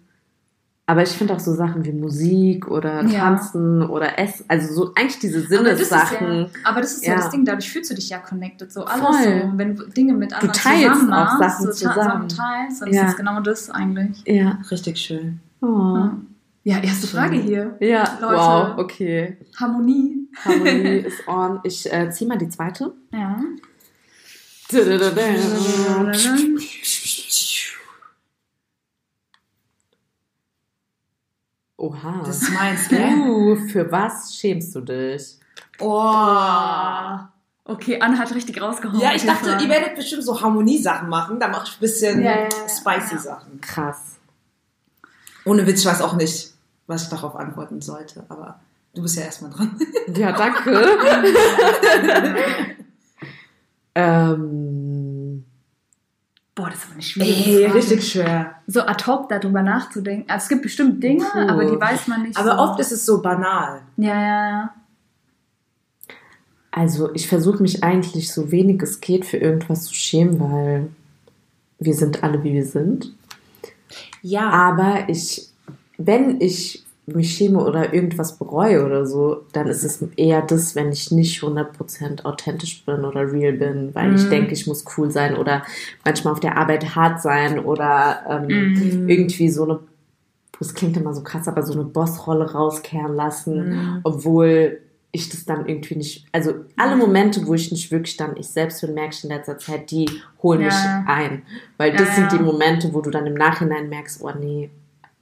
Aber 0.90 1.04
ich 1.04 1.10
finde 1.10 1.34
auch 1.36 1.40
so 1.42 1.54
Sachen 1.54 1.84
wie 1.84 1.92
Musik 1.92 2.68
oder 2.70 3.04
Ja. 3.04 3.20
Tanzen 3.20 3.84
oder 3.84 4.18
Essen, 4.18 4.46
also 4.48 4.74
so 4.74 4.94
eigentlich 4.96 5.20
diese 5.20 5.40
Aber 5.40 5.64
das 5.66 5.82
ist 5.82 5.90
Sinnessachen. 5.90 6.38
Ja, 6.38 6.48
aber 6.64 6.80
das 6.82 6.94
ist 6.94 7.06
ja. 7.06 7.12
Ja. 7.12 7.18
das 7.18 7.30
Ding, 7.30 7.44
dadurch 7.44 7.70
fühlst 7.70 7.92
du 7.92 7.96
dich 7.96 8.08
ja 8.10 8.20
connected. 8.20 8.72
So 8.72 8.86
alles 8.86 9.02
Voll. 9.06 9.42
so, 9.52 9.58
wenn 9.58 9.76
du 9.76 9.84
Dinge 9.90 10.14
mit 10.14 10.32
anderen 10.34 10.54
teilst 10.54 10.84
zusammen 10.84 11.14
auch 11.14 11.40
machst, 11.40 11.40
Sachen 11.60 11.74
so 11.74 11.86
ta- 11.88 11.94
zusammen. 11.94 12.30
teilst, 12.30 12.82
dann 12.82 12.94
Ja. 12.94 13.04
ist 13.04 13.10
es 13.12 13.18
genau 13.18 13.42
das 13.42 13.70
eigentlich. 13.70 14.24
Ja. 14.26 14.60
Richtig 14.72 14.98
schön. 14.98 15.42
Oh. 15.62 15.66
Ja. 15.68 16.18
Ja, 16.64 16.80
erste 16.84 17.08
Frage 17.08 17.36
hier. 17.38 17.76
Ja, 17.80 18.18
Leute. 18.22 18.36
wow, 18.38 18.78
okay. 18.78 19.38
Harmonie. 19.58 20.28
Harmonie 20.44 20.98
ist 21.08 21.26
on. 21.28 21.60
Ich 21.64 21.92
äh, 21.92 22.10
zieh 22.12 22.26
mal 22.26 22.38
die 22.38 22.50
zweite. 22.50 22.94
Ja. 23.14 23.40
Oha. 31.88 32.22
Das 32.26 32.42
ist 32.42 32.54
meins, 32.54 32.88
gell? 32.90 33.14
Uh, 33.18 33.56
für 33.56 33.90
was 33.92 34.36
schämst 34.36 34.76
du 34.76 34.82
dich? 34.82 35.38
Oh. 35.80 37.18
Okay, 37.64 38.00
Anne 38.00 38.18
hat 38.18 38.34
richtig 38.34 38.62
rausgehauen. 38.62 39.00
Ja, 39.00 39.14
ich 39.14 39.26
dachte, 39.26 39.58
ihr 39.62 39.70
werdet 39.70 39.96
bestimmt 39.96 40.24
so 40.24 40.40
Harmoniesachen 40.42 41.10
machen. 41.10 41.40
Da 41.40 41.48
mache 41.48 41.66
ich 41.68 41.78
ein 41.78 41.80
bisschen 41.80 42.22
Ja, 42.22 42.32
ja, 42.32 42.42
ja. 42.44 42.70
spicy 42.70 43.16
Ja. 43.16 43.20
Sachen. 43.22 43.62
Krass. 43.62 44.16
Ohne 45.46 45.66
Witz, 45.68 45.82
ich 45.82 45.86
weiß 45.86 46.02
auch 46.02 46.16
nicht, 46.16 46.54
was 46.88 47.04
ich 47.04 47.10
darauf 47.10 47.36
antworten 47.36 47.82
sollte. 47.82 48.24
Aber 48.30 48.60
du 48.94 49.02
bist 49.02 49.18
ja 49.18 49.24
erstmal 49.24 49.52
dran. 49.52 49.78
Ja, 50.16 50.32
danke. 50.32 50.72
ähm, 53.96 55.07
Boah, 56.58 56.72
das 56.72 56.80
ist 56.80 56.86
aber 56.86 56.94
eine 56.94 57.02
schwierige 57.04 57.50
Ey, 57.50 57.66
Frage. 57.66 57.76
richtig 57.76 58.12
schwer. 58.12 58.56
So 58.66 58.82
ad 58.82 59.06
hoc 59.06 59.30
darüber 59.30 59.62
nachzudenken. 59.62 60.28
Also, 60.28 60.46
es 60.46 60.50
gibt 60.50 60.64
bestimmt 60.64 61.04
Dinge, 61.04 61.24
Puh. 61.24 61.38
aber 61.38 61.66
die 61.66 61.80
weiß 61.80 62.08
man 62.08 62.24
nicht. 62.24 62.36
Aber 62.36 62.56
so. 62.56 62.58
oft 62.58 62.80
ist 62.80 62.92
es 62.92 63.06
so 63.06 63.22
banal. 63.22 63.82
Ja, 63.98 64.20
ja, 64.20 64.50
ja. 64.50 64.74
also 66.72 67.14
ich 67.14 67.28
versuche 67.28 67.62
mich 67.62 67.84
eigentlich 67.84 68.34
so 68.34 68.52
wenig 68.52 68.82
es 68.82 69.02
geht 69.02 69.26
für 69.26 69.38
irgendwas 69.38 69.84
zu 69.84 69.94
schämen, 69.94 70.40
weil 70.40 70.90
wir 71.78 71.94
sind 71.94 72.24
alle 72.24 72.44
wie 72.44 72.54
wir 72.54 72.66
sind. 72.66 73.14
Ja. 74.24 74.50
Aber 74.50 75.10
ich, 75.10 75.50
wenn 76.00 76.42
ich 76.42 76.87
mich 77.08 77.36
schäme 77.36 77.64
oder 77.64 77.94
irgendwas 77.94 78.38
bereue 78.38 78.86
oder 78.86 79.06
so, 79.06 79.46
dann 79.54 79.68
ist 79.68 79.84
es 79.84 80.02
eher 80.18 80.42
das, 80.42 80.76
wenn 80.76 80.92
ich 80.92 81.10
nicht 81.12 81.42
100% 81.42 82.26
authentisch 82.26 82.84
bin 82.86 83.06
oder 83.06 83.32
real 83.32 83.54
bin, 83.54 83.96
weil 83.96 84.14
ich 84.14 84.26
Mhm. 84.26 84.30
denke, 84.30 84.54
ich 84.54 84.68
muss 84.68 84.84
cool 84.98 85.10
sein 85.10 85.36
oder 85.38 85.64
manchmal 86.04 86.34
auf 86.34 86.42
der 86.42 86.58
Arbeit 86.58 86.96
hart 86.96 87.22
sein 87.22 87.60
oder 87.60 88.26
ähm, 88.30 88.74
Mhm. 88.74 89.10
irgendwie 89.10 89.50
so 89.50 89.64
eine, 89.64 89.80
das 90.60 90.74
klingt 90.74 90.98
immer 90.98 91.14
so 91.14 91.24
krass, 91.24 91.48
aber 91.48 91.64
so 91.64 91.74
eine 91.74 91.86
Bossrolle 91.86 92.52
rauskehren 92.52 93.16
lassen, 93.16 93.70
Mhm. 93.70 94.00
obwohl 94.04 94.80
ich 95.14 95.30
das 95.30 95.46
dann 95.46 95.66
irgendwie 95.66 95.96
nicht, 95.96 96.26
also 96.34 96.54
alle 96.76 96.98
Momente, 96.98 97.48
wo 97.48 97.54
ich 97.54 97.72
nicht 97.72 97.90
wirklich 97.90 98.18
dann 98.18 98.36
ich 98.36 98.50
selbst 98.50 98.82
bin, 98.82 98.94
merke 98.94 99.16
ich 99.16 99.24
in 99.24 99.30
letzter 99.30 99.58
Zeit, 99.58 99.90
die 99.92 100.10
holen 100.44 100.60
mich 100.60 100.84
Ja. 100.84 101.06
ein. 101.08 101.44
Weil 101.78 101.92
Ja, 101.92 101.98
das 102.00 102.16
sind 102.16 102.34
ja. 102.34 102.38
die 102.38 102.44
Momente, 102.44 102.94
wo 102.94 103.00
du 103.00 103.10
dann 103.12 103.26
im 103.26 103.34
Nachhinein 103.34 103.88
merkst, 103.88 104.22
oh 104.22 104.32
nee, 104.38 104.70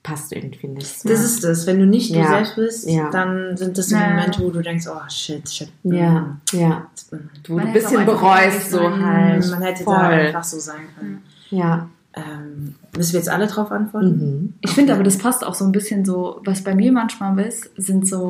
passt 0.05 0.31
irgendwie 0.31 0.67
nicht. 0.67 1.03
Das 1.03 1.19
ist 1.23 1.43
das. 1.43 1.65
Wenn 1.65 1.79
du 1.79 1.85
nicht 1.85 2.11
du 2.13 2.19
Ja. 2.19 2.27
selbst 2.27 2.55
bist, 2.55 2.89
Ja. 2.89 3.09
dann 3.09 3.57
sind 3.57 3.77
das 3.77 3.89
so 3.89 3.95
Ja. 3.95 4.09
Momente, 4.09 4.41
wo 4.43 4.49
du 4.51 4.61
denkst, 4.61 4.85
oh 4.87 5.01
shit, 5.09 5.49
shit. 5.49 5.69
ja, 5.83 6.37
ja. 6.53 6.87
mm, 7.11 7.15
Du 7.43 7.57
ein 7.57 7.73
bisschen 7.73 8.05
bereust 8.05 8.69
so 8.71 8.81
halt. 8.81 9.49
Man 9.49 9.61
hätte 9.63 9.83
Voll. 9.83 9.95
da 9.95 10.01
einfach 10.09 10.43
so 10.43 10.59
sein 10.59 10.81
können. 10.97 11.23
Ja. 11.49 11.89
Ähm, 12.13 12.75
müssen 12.95 13.13
wir 13.13 13.19
jetzt 13.19 13.29
alle 13.29 13.47
drauf 13.47 13.71
antworten? 13.71 14.07
Mhm. 14.07 14.53
Ich 14.61 14.71
finde 14.71 14.93
aber, 14.93 15.03
das 15.03 15.17
passt 15.17 15.45
auch 15.45 15.53
so 15.55 15.65
ein 15.65 15.71
bisschen 15.73 16.05
so, 16.05 16.39
was 16.45 16.63
bei 16.63 16.73
mir 16.73 16.91
manchmal 16.93 17.37
ist, 17.39 17.69
sind 17.75 18.07
so, 18.07 18.29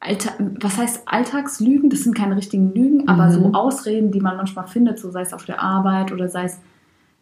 Alter, 0.00 0.32
was 0.60 0.78
heißt 0.78 1.02
Alltagslügen? 1.06 1.88
Das 1.90 2.00
sind 2.00 2.14
keine 2.16 2.36
richtigen 2.36 2.74
Lügen, 2.74 3.08
aber 3.08 3.26
Mhm. 3.26 3.32
so 3.32 3.50
Ausreden, 3.54 4.10
die 4.12 4.20
man 4.20 4.36
manchmal 4.36 4.66
findet, 4.66 4.98
so 4.98 5.10
sei 5.10 5.22
es 5.22 5.32
auf 5.32 5.44
der 5.44 5.60
Arbeit 5.62 6.12
oder 6.12 6.28
sei 6.28 6.44
es, 6.44 6.58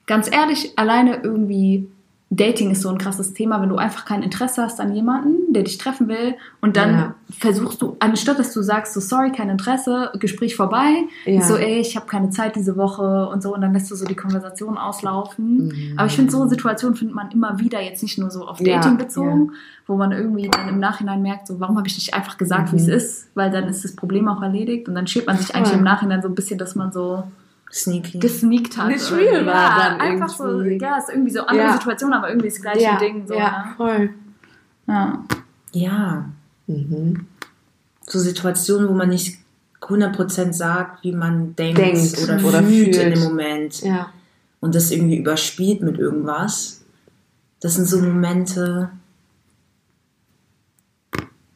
ganz 0.06 0.30
ehrlich, 0.32 0.72
alleine 0.78 1.20
irgendwie 1.22 1.88
Dating 2.32 2.70
ist 2.70 2.82
so 2.82 2.88
ein 2.90 2.98
krasses 2.98 3.34
Thema, 3.34 3.60
wenn 3.60 3.70
du 3.70 3.76
einfach 3.76 4.04
kein 4.04 4.22
Interesse 4.22 4.62
hast 4.62 4.78
an 4.80 4.94
jemanden, 4.94 5.52
der 5.52 5.64
dich 5.64 5.78
treffen 5.78 6.06
will 6.06 6.36
und 6.60 6.76
dann 6.76 6.90
Ja. 6.92 7.14
versuchst 7.36 7.82
du, 7.82 7.96
anstatt 7.98 8.38
dass 8.38 8.52
du 8.52 8.62
sagst, 8.62 8.94
so 8.94 9.00
sorry, 9.00 9.32
kein 9.32 9.48
Interesse, 9.48 10.10
Gespräch 10.20 10.54
vorbei, 10.54 10.92
Ja. 11.24 11.42
so 11.42 11.56
ey, 11.56 11.80
ich 11.80 11.96
habe 11.96 12.06
keine 12.06 12.30
Zeit 12.30 12.54
diese 12.54 12.76
Woche 12.76 13.28
und 13.28 13.42
so 13.42 13.52
und 13.52 13.60
dann 13.62 13.72
lässt 13.72 13.90
du 13.90 13.96
so 13.96 14.04
die 14.06 14.14
Konversation 14.14 14.78
auslaufen. 14.78 15.66
Mhm. 15.66 15.94
Aber 15.96 16.06
ich 16.06 16.14
finde, 16.14 16.30
so 16.30 16.46
Situationen 16.46 16.96
findet 16.96 17.16
man 17.16 17.32
immer 17.32 17.58
wieder, 17.58 17.80
jetzt 17.82 18.02
nicht 18.04 18.16
nur 18.16 18.30
so 18.30 18.46
auf 18.46 18.60
Ja, 18.60 18.76
Dating 18.76 18.96
bezogen, 18.96 19.50
wo 19.88 19.96
man 19.96 20.12
irgendwie 20.12 20.48
dann 20.48 20.68
im 20.68 20.78
Nachhinein 20.78 21.22
merkt, 21.22 21.48
so 21.48 21.58
warum 21.58 21.78
habe 21.78 21.88
ich 21.88 21.96
nicht 21.96 22.14
einfach 22.14 22.38
gesagt, 22.38 22.72
wie 22.72 22.76
es 22.76 22.86
Mhm. 22.86 22.92
ist, 22.92 23.28
weil 23.34 23.50
dann 23.50 23.64
ist 23.64 23.82
das 23.82 23.96
Problem 23.96 24.28
auch 24.28 24.40
erledigt 24.40 24.88
und 24.88 24.94
dann 24.94 25.08
schämt 25.08 25.26
man 25.26 25.36
sich 25.36 25.52
eigentlich 25.56 25.74
im 25.74 25.82
Nachhinein 25.82 26.22
so 26.22 26.28
ein 26.28 26.36
bisschen, 26.36 26.58
dass 26.58 26.76
man 26.76 26.92
so 26.92 27.24
Sneaky. 27.72 28.18
gesneakt 28.18 28.76
hat. 28.76 28.88
Nicht 28.88 29.10
real 29.12 29.46
war 29.46 29.54
ja, 29.54 29.78
dann 29.90 30.00
einfach 30.00 30.28
so, 30.28 30.44
irgendwie. 30.44 30.78
ja, 30.84 30.98
ist 30.98 31.08
irgendwie 31.08 31.30
so 31.30 31.40
andere 31.42 31.66
Ja. 31.68 31.72
Situation, 31.74 32.12
aber 32.12 32.28
irgendwie 32.28 32.48
das 32.48 32.60
gleiche 32.60 32.82
ja, 32.82 32.98
Ding. 32.98 33.26
So, 33.26 33.34
ja, 33.34 33.64
ne? 33.64 33.74
voll. 33.76 34.10
ja. 34.86 35.24
ja. 35.72 36.24
Mhm. 36.66 37.26
So 38.06 38.18
Situationen, 38.18 38.88
wo 38.88 38.92
man 38.94 39.08
nicht 39.08 39.38
100% 39.80 40.52
sagt, 40.52 41.04
wie 41.04 41.12
man 41.12 41.54
denkt, 41.56 41.78
Denkt 41.78 42.18
oder, 42.22 42.44
oder 42.44 42.62
fühlt 42.62 42.96
in 42.96 43.10
dem 43.10 43.22
Moment. 43.22 43.80
Ja. 43.82 44.12
und 44.60 44.74
das 44.74 44.90
irgendwie 44.90 45.16
überspielt 45.16 45.80
mit 45.82 45.98
irgendwas. 45.98 46.82
Das 47.60 47.74
sind 47.74 47.86
so 47.86 48.00
Momente. 48.00 48.90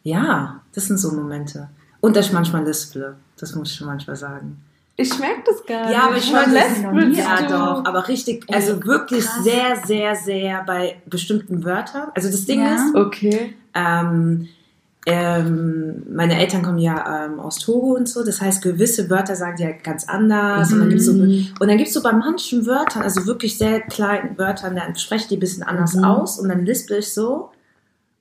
Ja, 0.02 0.60
das 0.74 0.86
sind 0.86 0.98
so 0.98 1.12
Momente. 1.12 1.68
Und 2.00 2.16
dass 2.16 2.26
ich 2.26 2.32
manchmal 2.32 2.64
lisple. 2.64 3.16
Das 3.38 3.54
muss 3.54 3.70
ich 3.70 3.76
schon 3.76 3.86
manchmal 3.86 4.16
sagen. 4.16 4.62
Ich 4.96 5.18
merke 5.18 5.42
das 5.46 5.64
gar 5.66 5.86
nicht. 5.86 5.92
Ja, 5.92 6.04
aber 6.06 6.16
ich 6.16 6.30
lässt 6.30 6.84
das 6.84 6.92
willst 6.92 7.18
Ja, 7.20 7.36
du. 7.42 7.48
doch. 7.48 7.84
Aber 7.84 8.06
richtig, 8.06 8.44
also 8.52 8.74
Ey, 8.74 8.84
wirklich 8.84 9.24
krass. 9.24 9.42
sehr, 9.44 9.76
sehr, 9.84 10.14
sehr 10.14 10.62
bei 10.64 11.02
bestimmten 11.06 11.64
Wörtern. 11.64 12.08
Also 12.14 12.30
das 12.30 12.44
Ding 12.46 12.60
Ja. 12.60 12.74
ist, 12.76 12.94
Okay. 12.94 13.54
ähm, 13.74 14.48
ähm, 15.06 16.02
meine 16.14 16.38
Eltern 16.38 16.62
kommen 16.62 16.78
ja 16.78 17.26
ähm, 17.26 17.38
aus 17.38 17.58
Togo 17.58 17.94
und 17.94 18.08
so, 18.08 18.24
das 18.24 18.40
heißt, 18.40 18.62
gewisse 18.62 19.10
Wörter 19.10 19.36
sagen 19.36 19.56
die 19.58 19.64
halt 19.64 19.84
ganz 19.84 20.08
anders. 20.08 20.72
Und 20.72 20.80
dann 20.80 20.88
gibt's 20.88 21.04
so, 21.06 21.12
Mhm. 21.12 21.48
und 21.60 21.68
dann 21.68 21.76
gibt's 21.76 21.92
so 21.92 22.02
bei 22.02 22.12
manchen 22.12 22.64
Wörtern, 22.66 23.02
also 23.02 23.26
wirklich 23.26 23.58
sehr 23.58 23.80
kleinen 23.80 24.38
Wörtern, 24.38 24.76
dann 24.76 24.96
spreche 24.96 25.24
ich 25.24 25.28
die 25.28 25.36
ein 25.36 25.40
bisschen 25.40 25.62
anders 25.62 25.94
Mhm. 25.94 26.04
aus 26.04 26.38
und 26.38 26.48
dann 26.48 26.64
lispel 26.64 26.98
ich 27.00 27.12
so. 27.12 27.50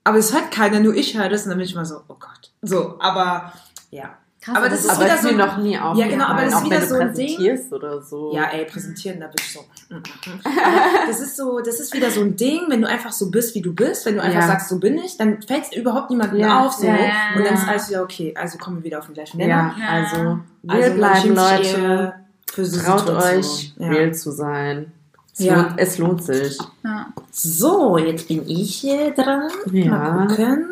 Aber 0.02 0.18
es 0.18 0.34
hört 0.34 0.50
keiner, 0.50 0.80
nur 0.80 0.94
ich 0.94 1.16
höre 1.16 1.30
das 1.30 1.44
und 1.44 1.50
dann 1.50 1.58
bin 1.58 1.66
ich 1.66 1.72
immer 1.72 1.86
so, 1.86 1.96
oh 2.08 2.16
Gott. 2.20 2.50
So, 2.60 2.96
aber 3.00 3.52
ja. 3.90 4.10
Krass, 4.44 4.56
Aber 4.56 4.68
das 4.68 4.80
ist 4.84 4.90
Aber 4.90 5.04
wieder 5.04 5.14
ist 5.14 5.22
so 5.22 5.28
mir 5.28 5.32
ein- 5.32 5.38
noch 5.48 5.56
nie 5.56 5.78
aufgefallen. 5.78 5.96
Ja, 5.98 6.06
genau, 6.16 6.24
aber 6.26 6.44
das 6.44 6.54
ist 6.54 6.64
wieder 6.64 6.76
wenn 6.76 6.88
du 6.88 6.94
so 6.94 7.00
ein 7.00 7.14
Ding. 7.14 7.62
oder 7.70 8.02
so. 8.02 8.34
Ja, 8.34 8.44
ey, 8.52 8.64
präsentieren, 8.66 9.20
da 9.20 9.26
bin 9.26 9.36
ich 9.38 9.52
so. 9.52 9.60
mm, 9.88 9.94
mm, 9.94 9.98
mm. 9.98 10.40
Aber 10.44 11.06
das 11.06 11.20
ist 11.20 11.36
so, 11.36 11.60
das 11.60 11.80
ist 11.80 11.94
wieder 11.94 12.10
so 12.10 12.20
ein 12.20 12.36
Ding, 12.36 12.60
wenn 12.68 12.82
du 12.82 12.88
einfach 12.88 13.12
so 13.12 13.30
bist, 13.30 13.54
wie 13.54 13.62
du 13.62 13.72
bist, 13.72 14.04
wenn 14.04 14.16
du 14.16 14.22
einfach 14.22 14.40
Ja. 14.42 14.46
sagst, 14.46 14.68
so 14.68 14.78
bin 14.78 14.98
ich, 14.98 15.16
dann 15.16 15.40
fällt 15.42 15.64
es 15.70 15.76
überhaupt 15.76 16.10
niemandem 16.10 16.40
Ja, 16.40 16.60
auf, 16.66 16.74
so. 16.74 16.86
ja, 16.86 16.94
und 17.36 17.44
dann 17.46 17.54
ist 17.54 17.66
alles 17.66 17.88
wieder 17.88 18.02
okay. 18.02 18.34
Also 18.38 18.58
kommen 18.58 18.76
wir 18.78 18.84
wieder 18.84 18.98
auf 18.98 19.06
den 19.06 19.14
gleichen 19.14 19.38
Nenner. 19.38 19.74
Ja, 19.78 19.82
Ja. 19.82 19.90
also 20.04 20.38
wir 20.62 20.74
Also 20.74 20.94
bleiben, 20.94 21.34
Leute. 21.34 22.14
Für 22.52 22.64
so 22.66 22.80
Traut 22.80 23.08
euch, 23.10 23.72
Ja. 23.78 23.88
real 23.88 24.14
zu 24.14 24.30
sein. 24.30 24.92
Es, 25.32 25.38
Ja. 25.40 25.54
lohnt, 25.62 25.72
es 25.78 25.98
lohnt 25.98 26.22
sich. 26.22 26.58
Ja. 26.84 27.06
So, 27.32 27.98
jetzt 27.98 28.28
bin 28.28 28.46
ich 28.48 28.76
hier 28.76 29.10
dran. 29.12 29.48
Ja. 29.72 29.90
Mal 29.90 30.26
gucken. 30.28 30.66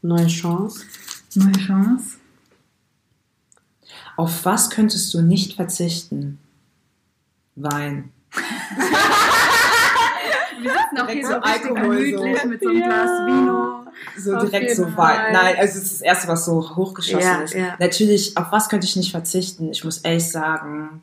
Neue 0.00 0.26
Chance. 0.26 0.80
Neue 1.36 1.52
Chance. 1.52 2.16
Auf 4.16 4.44
was 4.44 4.70
könntest 4.70 5.12
du 5.14 5.22
nicht 5.22 5.54
verzichten? 5.54 6.38
Wein. 7.56 8.10
Wir 10.60 10.70
sitzen 10.70 10.98
auch 11.00 11.08
hier 11.08 11.26
so 11.26 11.32
so 11.32 11.38
Alkohol, 11.40 11.96
gemütlich 11.96 12.40
so. 12.42 12.48
mit 12.48 12.62
so 12.62 12.68
einem 12.68 12.78
Ja. 12.78 12.86
Glas 12.86 13.26
Vino. 13.26 13.84
So 14.18 14.36
Auf 14.36 14.44
direkt 14.50 14.76
so. 14.76 14.96
Wein. 14.96 15.32
Nein, 15.32 15.56
also 15.58 15.78
es 15.78 15.84
ist 15.84 15.92
das 15.94 16.00
Erste, 16.02 16.28
was 16.28 16.44
so 16.44 16.76
hochgeschossen 16.76 17.20
Ja, 17.20 17.40
ist. 17.42 17.54
ja. 17.54 17.74
Natürlich, 17.78 18.36
auf 18.36 18.46
was 18.52 18.68
könnte 18.68 18.86
ich 18.86 18.96
nicht 18.96 19.10
verzichten? 19.10 19.70
Ich 19.70 19.84
muss 19.84 19.98
ehrlich 19.98 20.30
sagen, 20.30 21.02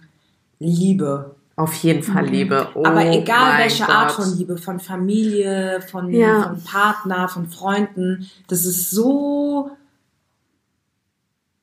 Liebe. 0.60 1.36
Auf 1.56 1.74
jeden 1.76 2.04
Fall 2.04 2.24
Mhm. 2.24 2.30
Liebe. 2.32 2.70
Oh 2.74 2.86
Aber 2.86 3.06
egal 3.06 3.58
welche 3.60 3.84
Gott. 3.86 3.94
Art 3.96 4.12
von 4.14 4.38
Liebe, 4.38 4.58
von 4.58 4.80
Familie, 4.80 5.82
von, 5.92 6.10
Ja. 6.14 6.44
von 6.44 6.64
Partner, 6.64 7.28
von 7.28 7.50
Freunden, 7.50 8.30
das 8.48 8.64
ist 8.66 8.92
so 8.92 9.72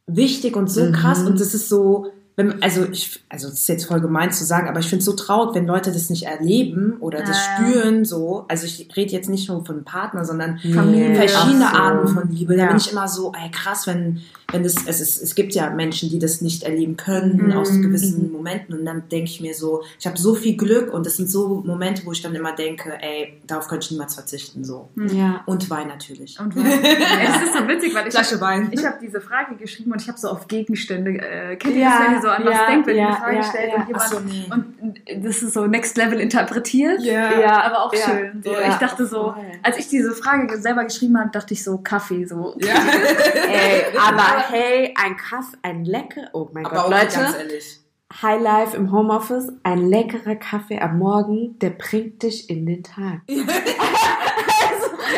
wichtig 0.07 0.57
und 0.57 0.71
so 0.71 0.85
Mhm. 0.85 0.93
krass 0.93 1.23
und 1.25 1.41
das 1.41 1.55
ist 1.55 1.69
so, 1.69 2.07
wenn, 2.37 2.63
also 2.63 2.85
ich, 2.93 3.21
also 3.31 3.49
das 3.49 3.61
ist 3.61 3.69
jetzt 3.69 3.87
voll 3.87 4.01
gemein 4.01 4.31
zu 4.31 4.45
sagen, 4.45 4.69
aber 4.69 4.81
ich 4.81 4.87
finde 4.89 5.01
es 5.01 5.07
so 5.07 5.15
traurig, 5.15 5.55
wenn 5.55 5.67
Leute 5.67 5.91
das 5.91 6.11
nicht 6.11 6.25
erleben 6.25 6.99
oder 7.01 7.21
das 7.23 7.39
Ja. 7.47 7.67
spüren 7.67 8.05
so. 8.05 8.45
Also 8.49 8.67
ich 8.67 8.89
rede 8.95 9.13
jetzt 9.13 9.29
nicht 9.31 9.49
nur 9.49 9.65
von 9.65 9.85
Partner, 9.85 10.25
sondern 10.25 10.59
Familie. 10.59 11.15
verschiedene 11.15 11.61
so. 11.71 11.77
Arten 11.77 12.09
von 12.09 12.31
Liebe. 12.31 12.55
Da 12.57 12.65
Ja. 12.65 12.69
bin 12.69 12.77
ich 12.77 12.93
immer 12.93 13.09
so, 13.09 13.33
ey, 13.33 13.51
krass, 13.51 13.87
wenn, 13.87 14.21
wenn 14.53 14.63
das, 14.63 14.75
es, 14.87 15.01
ist, 15.01 15.23
es 15.23 15.35
gibt 15.35 15.55
ja 15.55 15.71
Menschen, 15.71 16.11
die 16.11 16.19
das 16.19 16.41
nicht 16.43 16.63
erleben 16.65 16.97
können 16.99 17.47
Mhm. 17.47 17.53
aus 17.53 17.71
gewissen 17.71 18.31
Momenten 18.31 18.79
und 18.79 18.85
dann 18.85 19.09
denke 19.11 19.31
ich 19.31 19.41
mir 19.41 19.55
so, 19.55 19.83
ich 19.99 20.07
habe 20.07 20.19
so 20.19 20.35
viel 20.35 20.57
Glück 20.59 20.93
und 20.93 21.07
das 21.07 21.17
sind 21.17 21.31
so 21.31 21.63
Momente, 21.65 22.03
wo 22.05 22.13
ich 22.13 22.21
dann 22.23 22.35
immer 22.35 22.55
denke, 22.55 22.93
ey, 23.01 23.41
darauf 23.47 23.67
könnte 23.67 23.85
ich 23.87 23.91
niemals 23.93 24.15
verzichten, 24.15 24.63
so. 24.63 24.89
Ja. 24.95 25.43
Und 25.47 25.69
Wein 25.71 25.89
natürlich. 25.89 26.39
Und 26.39 26.55
Wein. 26.55 26.67
es 26.67 27.43
ist 27.49 27.55
so 27.55 27.67
witzig, 27.67 27.95
weil 27.95 28.07
ich 28.09 28.13
Flasche 28.15 28.41
Wein. 28.43 28.69
Ich 28.73 28.85
habe 28.85 28.99
diese 29.01 29.21
Frage 29.23 29.57
geschrieben 29.57 29.93
und 29.93 30.03
ich 30.03 30.09
habe 30.09 30.19
so 30.19 30.29
auf 30.29 30.47
Gegenstände. 30.49 31.13
Äh, 31.19 31.57
kennt 31.57 31.75
ihr 31.75 31.81
Ja, 31.83 31.99
das, 31.99 32.07
wenn 32.07 32.15
ihr 32.17 32.23
so 32.23 32.26
an 32.31 32.45
was 32.45 32.55
ja, 32.55 32.67
denkt, 32.67 32.87
wenn 32.87 32.97
ja, 32.97 33.07
eine 33.09 33.17
Frage 33.17 33.37
ja, 33.37 33.43
stellt 33.43 33.73
ja. 33.73 33.77
und 33.77 33.89
jemand. 33.89 34.09
So, 34.09 34.21
nee. 34.21 34.47
Und 34.51 35.25
das 35.25 35.43
ist 35.43 35.55
so 35.55 35.67
Next 35.67 35.97
Level 35.97 36.21
interpretiert. 36.21 37.01
Ja. 37.03 37.39
Ja. 37.39 37.63
Aber 37.63 37.85
auch 37.85 37.93
Ja. 37.93 38.05
schön. 38.05 38.43
So. 38.45 38.53
Ja. 38.53 38.69
Ich 38.69 38.77
dachte 38.77 39.07
so, 39.07 39.33
Voll. 39.33 39.45
als 39.63 39.79
ich 39.79 39.89
diese 39.89 40.13
Frage 40.13 40.59
selber 40.59 40.85
geschrieben 40.85 41.19
habe, 41.19 41.31
dachte 41.31 41.55
ich 41.55 41.63
so 41.63 41.79
Kaffee. 41.79 42.25
So. 42.25 42.57
Ja. 42.59 42.75
Ey, 43.49 43.85
aber 43.99 44.45
hey, 44.49 44.95
ein 45.03 45.17
Kaffee, 45.17 45.57
ein 45.63 45.85
lecker, 45.85 46.29
oh 46.33 46.49
mein 46.53 46.67
Aber 46.67 46.77
Gott, 46.77 46.85
auch 46.85 46.91
Leute, 46.91 47.17
ganz 47.17 47.37
ehrlich. 47.37 47.81
High 48.23 48.41
Life 48.41 48.77
im 48.77 48.93
Homeoffice, 48.93 49.53
ein 49.63 49.89
leckerer 49.89 50.37
Kaffee 50.37 50.81
am 50.81 50.99
Morgen, 50.99 51.59
der 51.59 51.71
bringt 51.71 52.23
dich 52.23 52.49
in 52.49 52.67
den 52.67 52.83
Tag. 52.83 53.21
also, 53.29 53.45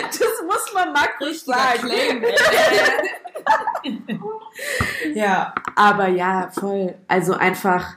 das 0.07 0.43
muss 0.47 0.75
man 0.75 0.93
mal 0.93 1.09
kurz 1.19 1.45
sagen. 1.45 1.81
Claim, 1.81 2.25
ja. 5.15 5.55
Aber 5.77 6.09
ja, 6.09 6.51
voll. 6.53 6.95
Also 7.07 7.35
einfach 7.35 7.95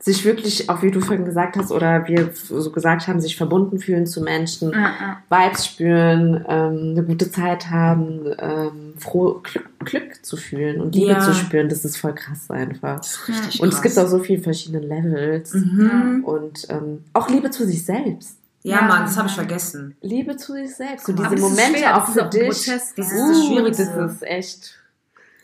sich 0.00 0.24
wirklich, 0.24 0.70
auch 0.70 0.80
wie 0.82 0.92
du 0.92 1.00
vorhin 1.00 1.24
gesagt 1.24 1.56
hast, 1.56 1.72
oder 1.72 2.06
wir 2.06 2.30
so 2.32 2.70
gesagt 2.70 3.08
haben, 3.08 3.20
sich 3.20 3.36
verbunden 3.36 3.80
fühlen 3.80 4.06
zu 4.06 4.20
Menschen, 4.22 4.70
Ja, 4.70 4.92
ja. 5.00 5.22
Vibes 5.28 5.66
spüren, 5.66 6.44
ähm, 6.48 6.90
eine 6.92 7.02
gute 7.02 7.30
Zeit 7.32 7.68
haben, 7.70 8.20
ähm, 8.38 8.94
froh, 8.96 9.40
Glück, 9.42 9.68
Glück 9.80 10.24
zu 10.24 10.36
fühlen 10.36 10.80
und 10.80 10.94
Liebe 10.94 11.10
Ja. 11.12 11.20
zu 11.20 11.34
spüren, 11.34 11.68
das 11.68 11.84
ist 11.84 11.96
voll 11.96 12.14
krass 12.14 12.48
einfach. 12.48 12.98
Das 12.98 13.08
ist 13.14 13.28
richtig 13.28 13.60
Und 13.60 13.68
es 13.70 13.74
krass. 13.74 13.82
gibt 13.94 13.98
auch 13.98 14.08
so 14.08 14.20
viele 14.20 14.40
verschiedene 14.40 14.86
Levels. 14.86 15.52
Mhm. 15.54 16.22
Und 16.24 16.66
ähm, 16.70 17.02
auch 17.12 17.28
Liebe 17.28 17.50
zu 17.50 17.66
sich 17.66 17.84
selbst. 17.84 18.36
Ja, 18.62 18.76
Ja. 18.76 18.82
Mann, 18.82 19.02
das 19.02 19.16
habe 19.16 19.26
ich 19.28 19.34
vergessen. 19.34 19.96
Liebe 20.00 20.36
zu 20.36 20.52
sich 20.52 20.76
selbst. 20.76 21.06
So 21.06 21.12
Aber 21.12 21.22
diese 21.24 21.34
es 21.34 21.40
Momente 21.40 21.78
schwer, 21.78 21.96
auch 21.96 22.08
für 22.08 22.22
dich. 22.24 22.46
Prozess, 22.46 22.94
Das 22.96 23.10
ist 23.10 23.20
das 23.20 23.36
Uh, 23.38 23.46
Schwierigste. 23.48 23.92
Das 23.96 24.12
ist 24.12 24.22
echt 24.22 24.74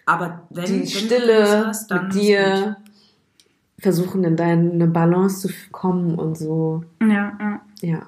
Aber 0.06 0.42
wenn, 0.50 0.62
wenn 0.64 0.72
die 0.74 0.80
du 0.82 0.86
Stille 0.98 1.38
das 1.40 1.66
hast, 1.66 1.90
dann 1.90 2.06
mit 2.06 2.14
ist 2.14 2.22
dir 2.22 2.76
versuchen, 3.84 4.24
in 4.24 4.36
deine 4.36 4.88
Balance 4.88 5.46
zu 5.46 5.54
kommen 5.70 6.16
und 6.16 6.36
so. 6.36 6.82
Ja, 7.00 7.38
ja. 7.38 7.60
Ja, 7.80 8.06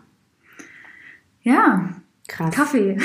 ja, 1.43 1.91
krass. 2.27 2.53
Kaffee. 2.55 2.97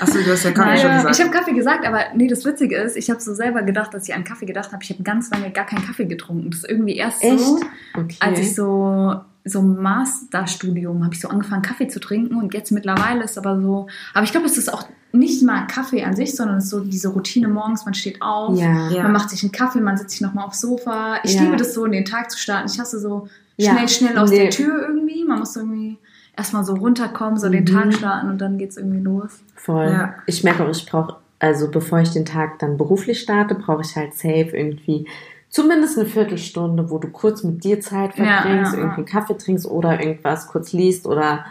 Achso, 0.00 0.18
du 0.18 0.30
hast 0.30 0.44
ja 0.44 0.50
Kaffee 0.52 0.68
Nein, 0.68 0.78
schon 0.78 0.90
Ich 0.90 0.96
gesagt. 1.06 1.20
habe 1.20 1.30
Kaffee 1.30 1.54
gesagt, 1.54 1.86
aber 1.86 2.00
nee, 2.14 2.28
das 2.28 2.44
Witzige 2.44 2.76
ist, 2.76 2.96
ich 2.96 3.08
habe 3.10 3.20
so 3.20 3.32
selber 3.34 3.62
gedacht, 3.62 3.94
dass 3.94 4.06
ich 4.08 4.14
an 4.14 4.24
Kaffee 4.24 4.46
gedacht 4.46 4.72
habe. 4.72 4.82
Ich 4.84 4.90
habe 4.90 5.02
ganz 5.02 5.30
lange 5.30 5.50
gar 5.50 5.64
keinen 5.64 5.84
Kaffee 5.84 6.04
getrunken. 6.04 6.50
Das 6.50 6.60
ist 6.60 6.68
irgendwie 6.70 6.96
erst 6.96 7.22
Echt? 7.22 7.38
so, 7.40 7.60
Okay. 7.96 8.16
als 8.20 8.38
ich 8.40 8.54
so 8.54 9.20
so 9.44 9.60
im 9.60 9.80
Masterstudium 9.80 11.02
habe 11.04 11.14
ich 11.14 11.20
so 11.20 11.28
angefangen 11.28 11.62
Kaffee 11.62 11.88
zu 11.88 12.00
trinken 12.00 12.34
und 12.36 12.52
jetzt 12.52 12.70
mittlerweile 12.70 13.24
ist 13.24 13.38
aber 13.38 13.58
so, 13.60 13.86
aber 14.12 14.24
ich 14.24 14.30
glaube, 14.30 14.46
es 14.46 14.58
ist 14.58 14.70
auch 14.72 14.86
nicht 15.12 15.42
mal 15.42 15.66
Kaffee 15.66 16.04
an 16.04 16.14
sich, 16.14 16.36
sondern 16.36 16.58
es 16.58 16.64
ist 16.64 16.70
so 16.70 16.80
diese 16.80 17.08
Routine 17.08 17.48
morgens, 17.48 17.84
man 17.84 17.94
steht 17.94 18.20
auf, 18.20 18.58
ja. 18.58 18.90
Ja. 18.90 19.02
man 19.04 19.12
macht 19.12 19.30
sich 19.30 19.42
einen 19.42 19.52
Kaffee, 19.52 19.80
man 19.80 19.96
setzt 19.96 20.10
sich 20.10 20.20
nochmal 20.20 20.44
aufs 20.46 20.60
Sofa. 20.60 21.16
Ich 21.24 21.34
Ja. 21.34 21.42
liebe 21.42 21.56
das 21.56 21.72
so, 21.74 21.84
in 21.84 21.92
den 21.92 22.04
Tag 22.04 22.30
zu 22.30 22.38
starten. 22.38 22.68
Ich 22.70 22.78
hasse 22.78 22.98
so 23.00 23.28
Ja. 23.56 23.72
schnell, 23.72 23.88
schnell 23.88 24.18
aus 24.18 24.30
Nee. 24.30 24.38
der 24.38 24.50
Tür 24.50 24.86
irgendwie. 24.88 25.24
Man 25.24 25.38
muss 25.38 25.56
irgendwie 25.56 25.96
erstmal 26.36 26.64
so 26.64 26.74
runterkommen, 26.74 27.38
so 27.38 27.48
den 27.48 27.64
Mhm. 27.64 27.66
Tag 27.66 27.94
starten 27.94 28.28
und 28.28 28.38
dann 28.38 28.58
geht's 28.58 28.76
irgendwie 28.76 29.00
los. 29.00 29.40
Voll. 29.56 29.86
Ja. 29.86 30.14
Ich 30.26 30.44
merke 30.44 30.64
auch, 30.64 30.70
ich 30.70 30.84
brauche, 30.86 31.16
also 31.38 31.70
bevor 31.70 32.00
ich 32.00 32.10
den 32.10 32.24
Tag 32.26 32.58
dann 32.58 32.76
beruflich 32.76 33.20
starte, 33.20 33.54
brauche 33.54 33.82
ich 33.82 33.96
halt 33.96 34.14
safe 34.14 34.50
irgendwie 34.56 35.06
zumindest 35.50 35.98
eine 35.98 36.06
Viertelstunde, 36.06 36.90
wo 36.90 36.98
du 36.98 37.08
kurz 37.08 37.42
mit 37.42 37.64
dir 37.64 37.80
Zeit 37.80 38.14
verbringst, 38.14 38.44
ja, 38.44 38.78
ja. 38.78 38.84
irgendwie 38.84 38.96
einen 38.98 39.06
Kaffee 39.06 39.36
trinkst 39.38 39.66
oder 39.66 39.98
irgendwas 39.98 40.46
kurz 40.46 40.72
liest 40.74 41.06
oder 41.06 41.46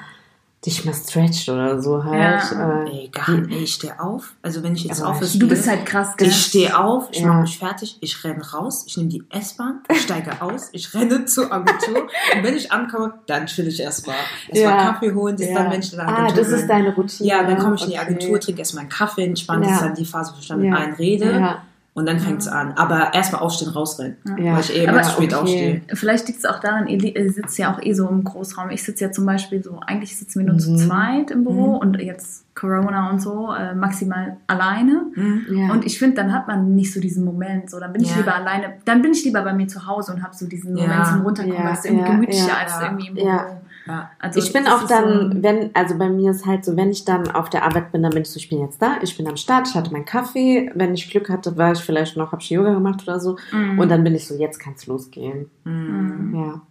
dich 0.68 0.86
mal 0.86 0.94
stretcht 0.94 1.50
oder 1.50 1.82
so 1.82 2.04
halt. 2.04 2.44
Ja. 2.52 2.84
Äh, 2.84 2.90
Ey, 2.92 3.10
gar 3.10 3.32
nicht. 3.32 3.52
Ey, 3.52 3.64
ich 3.64 3.74
stehe 3.74 4.00
auf. 4.00 4.34
Also 4.42 4.62
wenn 4.62 4.76
ich 4.76 4.84
jetzt 4.84 5.02
auf 5.02 5.22
ist, 5.22 5.42
Du 5.42 5.48
bist 5.48 5.68
halt 5.68 5.86
krass, 5.86 6.16
gell? 6.18 6.28
Ich 6.28 6.36
stehe 6.46 6.78
auf, 6.78 7.08
ich 7.12 7.22
Ja. 7.22 7.28
mache 7.28 7.42
mich 7.42 7.58
fertig, 7.58 7.98
ich 8.02 8.24
renne 8.24 8.42
raus, 8.52 8.84
ich 8.88 8.98
nehme 8.98 9.10
die 9.10 9.24
S-Bahn, 9.30 9.80
ich 9.90 10.02
steige 10.02 10.42
aus, 10.42 10.70
ich 10.74 10.94
renne 10.94 11.26
zur 11.26 11.52
Agentur 11.52 12.04
und 12.36 12.44
wenn 12.44 12.56
ich 12.56 12.72
ankomme, 12.72 13.14
dann 13.26 13.48
chill 13.48 13.68
ich 13.68 13.80
erstmal. 13.80 14.16
Erstmal 14.50 14.74
Ja. 14.78 14.92
Kaffee 14.94 15.14
holen, 15.14 15.36
das 15.38 15.48
ist 15.48 15.54
ja. 15.54 15.64
dann, 15.64 15.72
in 15.72 15.82
der 15.92 16.08
ah, 16.08 16.12
Agentur 16.26 16.44
das 16.44 16.48
ist 16.50 16.68
deine 16.68 16.94
Routine. 16.96 17.30
Ja, 17.30 17.44
dann 17.44 17.58
komme 17.58 17.76
ich 17.76 17.84
in 17.84 17.90
die 17.90 17.96
Okay. 17.98 18.06
Agentur, 18.06 18.40
trinke 18.40 18.60
erstmal 18.60 18.82
einen 18.82 18.90
Kaffee, 18.90 19.24
entspannt, 19.24 19.64
Ja. 19.66 19.70
das 19.72 19.78
ist 19.82 19.86
dann 19.88 19.96
die 19.96 20.06
Phase, 20.06 20.34
wo 20.36 20.40
ich 20.40 20.48
dann 20.48 20.60
mit 20.62 20.74
allen 20.74 20.94
rede 20.94 21.58
und 21.98 22.06
dann 22.08 22.20
fängt 22.20 22.42
es 22.42 22.48
an. 22.48 22.74
Aber 22.74 23.12
erstmal 23.16 23.42
aufstehen, 23.42 23.70
rausrennen, 23.70 24.18
ja. 24.38 24.54
weil 24.54 24.60
ich 24.60 24.76
eh 24.78 24.86
zu 24.86 25.10
spät 25.10 25.34
okay. 25.34 25.42
aufstehe. 25.42 25.82
Vielleicht 25.96 26.28
liegt 26.28 26.38
es 26.38 26.46
auch 26.46 26.60
daran, 26.60 26.86
ihr 26.88 27.32
sitzt 27.34 27.58
ja 27.58 27.74
auch 27.74 27.82
eh 27.82 27.92
so 27.94 28.08
im 28.08 28.24
Großraum. 28.24 28.70
Ich 28.70 28.84
sitze 28.84 29.06
ja 29.06 29.12
zum 29.12 29.26
Beispiel 29.26 29.64
so, 29.64 29.80
eigentlich 29.84 30.16
sitzen 30.16 30.42
wir 30.46 30.52
nur 30.52 30.60
zu 30.60 30.74
Mhm. 30.74 30.78
zweit 30.78 31.32
im 31.32 31.44
Büro 31.44 31.74
Mhm. 31.74 31.78
und 31.80 32.00
jetzt 32.00 32.46
Corona 32.54 33.10
und 33.10 33.20
so, 33.20 33.52
äh, 33.52 33.74
maximal 33.74 34.38
alleine. 34.46 35.06
Mhm. 35.16 35.46
ja. 35.50 35.72
Und 35.72 35.88
ich 35.88 35.98
finde, 35.98 36.18
dann 36.18 36.34
hat 36.34 36.48
man 36.48 36.76
nicht 36.76 36.94
so 36.94 37.00
diesen 37.00 37.26
Moment. 37.26 37.72
So, 37.72 37.80
dann 37.80 37.92
bin 37.94 38.04
ich 38.04 38.12
Ja. 38.12 38.18
lieber 38.18 38.36
alleine. 38.36 38.74
Dann 38.86 39.02
bin 39.02 39.12
ich 39.14 39.24
lieber 39.26 39.42
bei 39.42 39.54
mir 39.54 39.68
zu 39.68 39.88
Hause 39.88 40.14
und 40.14 40.22
habe 40.22 40.36
so 40.36 40.46
diesen 40.48 40.78
Ja. 40.78 40.84
Moment 40.86 41.08
zum 41.08 41.22
Runterkommen. 41.22 41.58
Ja, 41.64 41.70
das 41.72 41.80
ist 41.80 41.86
irgendwie 41.86 42.06
ja, 42.06 42.12
gemütlicher 42.12 42.48
ja, 42.48 42.58
als 42.64 42.74
irgendwie 42.80 43.08
im 43.08 43.14
Büro. 43.16 43.28
Ja. 43.88 43.94
Ja. 43.94 44.12
Also 44.20 44.40
ich 44.40 44.52
bin 44.54 44.68
auch 44.68 44.84
dann, 44.88 45.32
so- 45.34 45.44
wenn, 45.44 45.72
also 45.74 45.98
bei 45.98 46.10
mir 46.10 46.32
ist 46.32 46.46
halt 46.46 46.66
so, 46.66 46.76
wenn 46.76 46.92
ich 46.92 47.06
dann 47.06 47.32
auf 47.32 47.50
der 47.50 47.64
Arbeit 47.64 47.92
bin, 47.92 48.04
dann 48.04 48.12
bin 48.12 48.22
ich 48.24 48.30
so, 48.30 48.38
ich 48.38 48.50
bin 48.50 48.60
jetzt 48.60 48.82
da, 48.82 48.98
ich 49.02 49.16
bin 49.18 49.28
am 49.28 49.38
Start, 49.38 49.68
ich 49.70 49.76
hatte 49.76 49.92
meinen 49.92 50.06
Kaffee, 50.06 50.72
wenn 50.76 50.94
ich 50.94 51.10
Glück 51.10 51.30
hatte, 51.30 51.58
war 51.58 51.72
ich 51.72 51.80
vielleicht 51.80 52.18
noch, 52.18 52.32
habe 52.32 52.42
ich 52.42 52.50
Yoga 52.50 52.74
gemacht 52.74 53.02
oder 53.04 53.20
so 53.20 53.38
Mhm. 53.52 53.80
und 53.80 53.90
dann 53.90 54.04
bin 54.04 54.14
ich 54.16 54.28
so, 54.28 54.36
jetzt 54.36 54.60
kann's 54.60 54.86
losgehen. 54.88 55.50
Mhm. 55.64 56.34
Ja. 56.36 56.62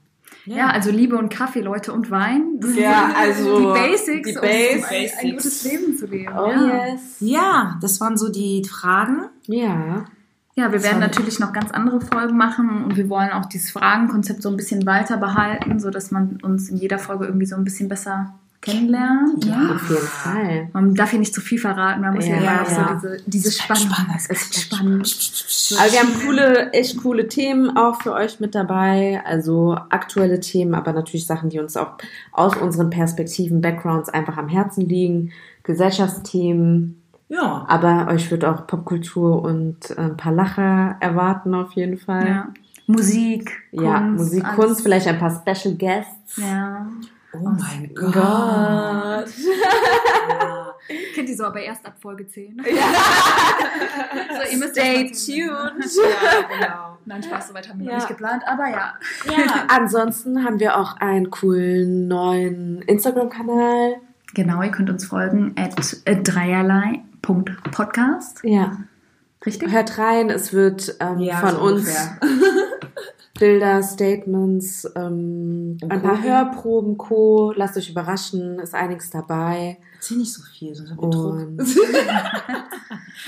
Ja, 0.48 0.66
also 0.68 0.90
Liebe 0.92 1.16
und 1.16 1.28
Kaffee, 1.28 1.60
Leute, 1.60 1.92
und 1.92 2.08
Wein. 2.12 2.60
Das 2.60 2.76
Ja, 2.76 3.06
sind 3.08 3.16
also 3.16 3.58
die 3.58 3.80
Basics, 3.80 4.30
die 4.30 4.36
um 4.36 4.42
ein, 4.44 4.80
Basics. 4.80 5.18
ein 5.20 5.30
gutes 5.32 5.64
Leben 5.64 5.96
zu 5.96 6.06
leben. 6.06 6.32
Oh 6.38 6.46
ja. 6.50 6.86
yes. 6.92 7.16
ja, 7.18 7.76
das 7.80 8.00
waren 8.00 8.16
so 8.16 8.28
die 8.30 8.62
Fragen. 8.64 9.22
Ja. 9.46 10.04
Ja, 10.58 10.72
wir 10.72 10.82
werden 10.82 11.00
natürlich 11.00 11.38
noch 11.38 11.52
ganz 11.52 11.70
andere 11.70 12.00
Folgen 12.00 12.36
machen 12.36 12.84
und 12.84 12.96
wir 12.96 13.10
wollen 13.10 13.30
auch 13.30 13.44
dieses 13.44 13.70
Fragenkonzept 13.72 14.40
so 14.42 14.48
ein 14.48 14.56
bisschen 14.56 14.86
weiter 14.86 15.18
behalten, 15.18 15.78
sodass 15.78 16.10
man 16.10 16.38
uns 16.42 16.70
in 16.70 16.78
jeder 16.78 16.98
Folge 16.98 17.26
irgendwie 17.26 17.44
so 17.44 17.56
ein 17.56 17.64
bisschen 17.64 17.90
besser 17.90 18.34
kennenlernt. 18.62 19.44
Ja. 19.44 19.62
Ja. 19.62 19.74
Auf 19.74 19.90
jeden 19.90 20.06
Fall. 20.06 20.68
Man 20.72 20.94
darf 20.94 21.10
hier 21.10 21.18
nicht 21.18 21.34
zu 21.34 21.42
viel 21.42 21.58
verraten, 21.58 22.00
man 22.00 22.14
muss 22.14 22.26
ja, 22.26 22.36
Ja, 22.36 22.64
ja. 22.64 22.64
so 22.64 22.94
diese, 22.94 23.22
diese 23.26 23.52
Spannung. 23.52 23.92
Es 24.16 24.26
ist 24.30 24.58
spannend. 24.58 25.76
Aber 25.78 25.92
wir 25.92 26.00
haben 26.00 26.20
coole, 26.24 26.72
echt 26.72 26.96
coole 27.02 27.28
Themen 27.28 27.76
auch 27.76 28.00
für 28.00 28.14
euch 28.14 28.40
mit 28.40 28.54
dabei. 28.54 29.22
Also 29.26 29.76
aktuelle 29.90 30.40
Themen, 30.40 30.74
aber 30.74 30.94
natürlich 30.94 31.26
Sachen, 31.26 31.50
die 31.50 31.58
uns 31.58 31.76
auch 31.76 31.98
aus 32.32 32.56
unseren 32.56 32.88
Perspektiven, 32.88 33.60
Backgrounds 33.60 34.08
einfach 34.08 34.38
am 34.38 34.48
Herzen 34.48 34.88
liegen. 34.88 35.32
Gesellschaftsthemen. 35.64 37.02
Ja. 37.28 37.64
Aber 37.68 38.08
euch 38.12 38.30
wird 38.30 38.44
auch 38.44 38.66
Popkultur 38.66 39.42
und 39.42 39.90
äh, 39.90 40.00
ein 40.00 40.16
paar 40.16 40.32
Lacher 40.32 40.96
erwarten 41.00 41.54
auf 41.54 41.72
jeden 41.72 41.98
Fall. 41.98 42.26
Ja. 42.28 42.48
Musik, 42.86 43.62
Kunst. 43.70 43.84
Ja, 43.84 44.00
Musik, 44.00 44.44
alles. 44.44 44.56
Kunst, 44.56 44.80
vielleicht 44.82 45.08
ein 45.08 45.18
paar 45.18 45.30
Special 45.44 45.74
Guests. 45.74 46.36
Ja. 46.36 46.86
Oh 47.32 47.38
mein 47.48 47.92
Gott. 47.94 48.14
Gott. 48.14 49.26
Ja. 50.28 50.66
Kennt 51.14 51.28
ihr 51.28 51.36
so, 51.36 51.44
aber 51.44 51.60
erst 51.60 51.84
ab 51.86 51.94
Folge 52.00 52.26
10. 52.28 52.62
Ja. 52.64 52.72
So, 54.36 54.52
ihr 54.52 54.58
müsst 54.58 54.72
Stay 54.76 55.04
tuned. 55.10 55.84
ja, 55.84 56.56
genau. 56.66 56.98
Nein, 57.04 57.22
Spaß, 57.22 57.48
soweit 57.48 57.68
haben 57.68 57.80
wir 57.80 57.86
Ja. 57.86 57.92
noch 57.92 57.98
nicht 57.98 58.08
geplant, 58.08 58.42
aber 58.46 58.68
ja. 58.68 58.94
Ja. 59.26 59.64
Ansonsten 59.68 60.44
haben 60.44 60.58
wir 60.60 60.76
auch 60.78 60.96
einen 60.98 61.30
coolen 61.30 62.08
neuen 62.08 62.82
Instagram-Kanal. 62.82 63.96
Genau, 64.34 64.62
ihr 64.62 64.70
könnt 64.70 64.90
uns 64.90 65.06
folgen 65.06 65.54
at 65.56 65.74
äh, 66.04 66.22
dreierlei.podcast. 67.26 68.40
Ja. 68.44 68.78
Richtig? 69.44 69.70
Hört 69.70 69.98
rein, 69.98 70.30
es 70.30 70.52
wird 70.52 70.96
ähm, 71.00 71.18
Ja, 71.20 71.36
von 71.36 71.50
so 71.50 71.60
uns. 71.60 71.88
Bilder, 73.38 73.82
Statements, 73.82 74.90
ähm, 74.96 75.76
ein 75.86 76.02
paar. 76.02 76.22
Hörproben, 76.22 76.96
Co. 76.96 77.52
Lasst 77.54 77.76
euch 77.76 77.90
überraschen, 77.90 78.58
ist 78.60 78.74
einiges 78.74 79.10
dabei. 79.10 79.76
Erzähl 79.94 80.16
nicht 80.16 80.32
so 80.32 80.42
viel, 80.42 80.74
sonst 80.74 80.90
haben 80.90 81.02
wir 81.02 81.10
Druck. 81.10 81.36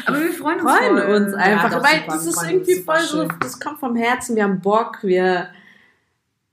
Aber 0.06 0.20
wir 0.20 0.32
freuen 0.32 0.60
uns. 0.60 0.70
freuen 0.70 0.98
voll. 0.98 1.14
uns 1.14 1.34
einfach, 1.34 1.70
doch, 1.70 1.84
weil 1.84 2.04
das 2.06 2.24
ist 2.24 2.42
irgendwie 2.42 2.76
voll 2.76 3.00
so, 3.00 3.28
das 3.40 3.60
kommt 3.60 3.80
vom 3.80 3.96
Herzen, 3.96 4.34
wir 4.34 4.44
haben 4.44 4.60
Bock, 4.60 4.98
wir, 5.02 5.48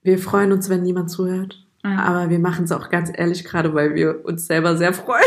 wir 0.03 0.19
freuen 0.19 0.51
uns, 0.51 0.67
wenn 0.67 0.83
niemand 0.83 1.09
zuhört. 1.09 1.64
Ja. 1.85 1.99
Aber 2.03 2.29
wir 2.29 2.39
machen 2.39 2.63
es 2.65 2.71
auch 2.71 2.89
ganz 2.89 3.11
ehrlich 3.13 3.43
gerade, 3.45 3.73
weil 3.75 3.93
wir 3.95 4.25
uns 4.25 4.47
selber 4.47 4.75
sehr 4.75 4.91
freuen. 4.93 5.21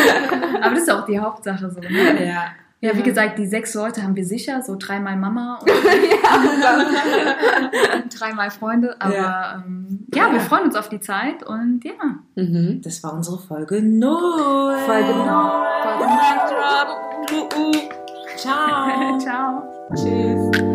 Aber 0.62 0.70
das 0.74 0.84
ist 0.84 0.90
auch 0.90 1.04
die 1.04 1.18
Hauptsache 1.18 1.68
so. 1.70 1.80
Ne? 1.80 2.24
Ja. 2.26 2.44
Ja, 2.82 2.94
wie 2.94 3.02
gesagt, 3.02 3.38
die 3.38 3.46
sechs 3.46 3.72
Leute 3.74 4.02
haben 4.02 4.14
wir 4.16 4.24
sicher, 4.26 4.60
so 4.62 4.76
dreimal 4.78 5.16
Mama 5.16 5.58
und 5.62 5.70
dreimal 8.20 8.50
Freunde. 8.50 8.94
Aber 9.00 9.14
Ja. 9.14 9.62
ähm, 9.66 10.06
ja, 10.14 10.30
wir 10.30 10.40
freuen 10.40 10.64
uns 10.64 10.76
auf 10.76 10.88
die 10.90 11.00
Zeit 11.00 11.42
und 11.42 11.80
ja. 11.84 11.92
Mhm. 12.36 12.82
Das 12.84 13.02
war 13.02 13.14
unsere 13.14 13.38
Folge 13.38 13.80
0. 13.82 14.76
Folge 14.86 15.08
9. 15.08 15.16
Folge 15.82 16.04
Mic 16.04 16.50
drop. 16.50 16.88
Uh, 17.32 17.48
uh. 17.60 17.72
Ciao. 18.36 19.18
Ciao. 19.18 19.62
Tschüss. 19.94 20.65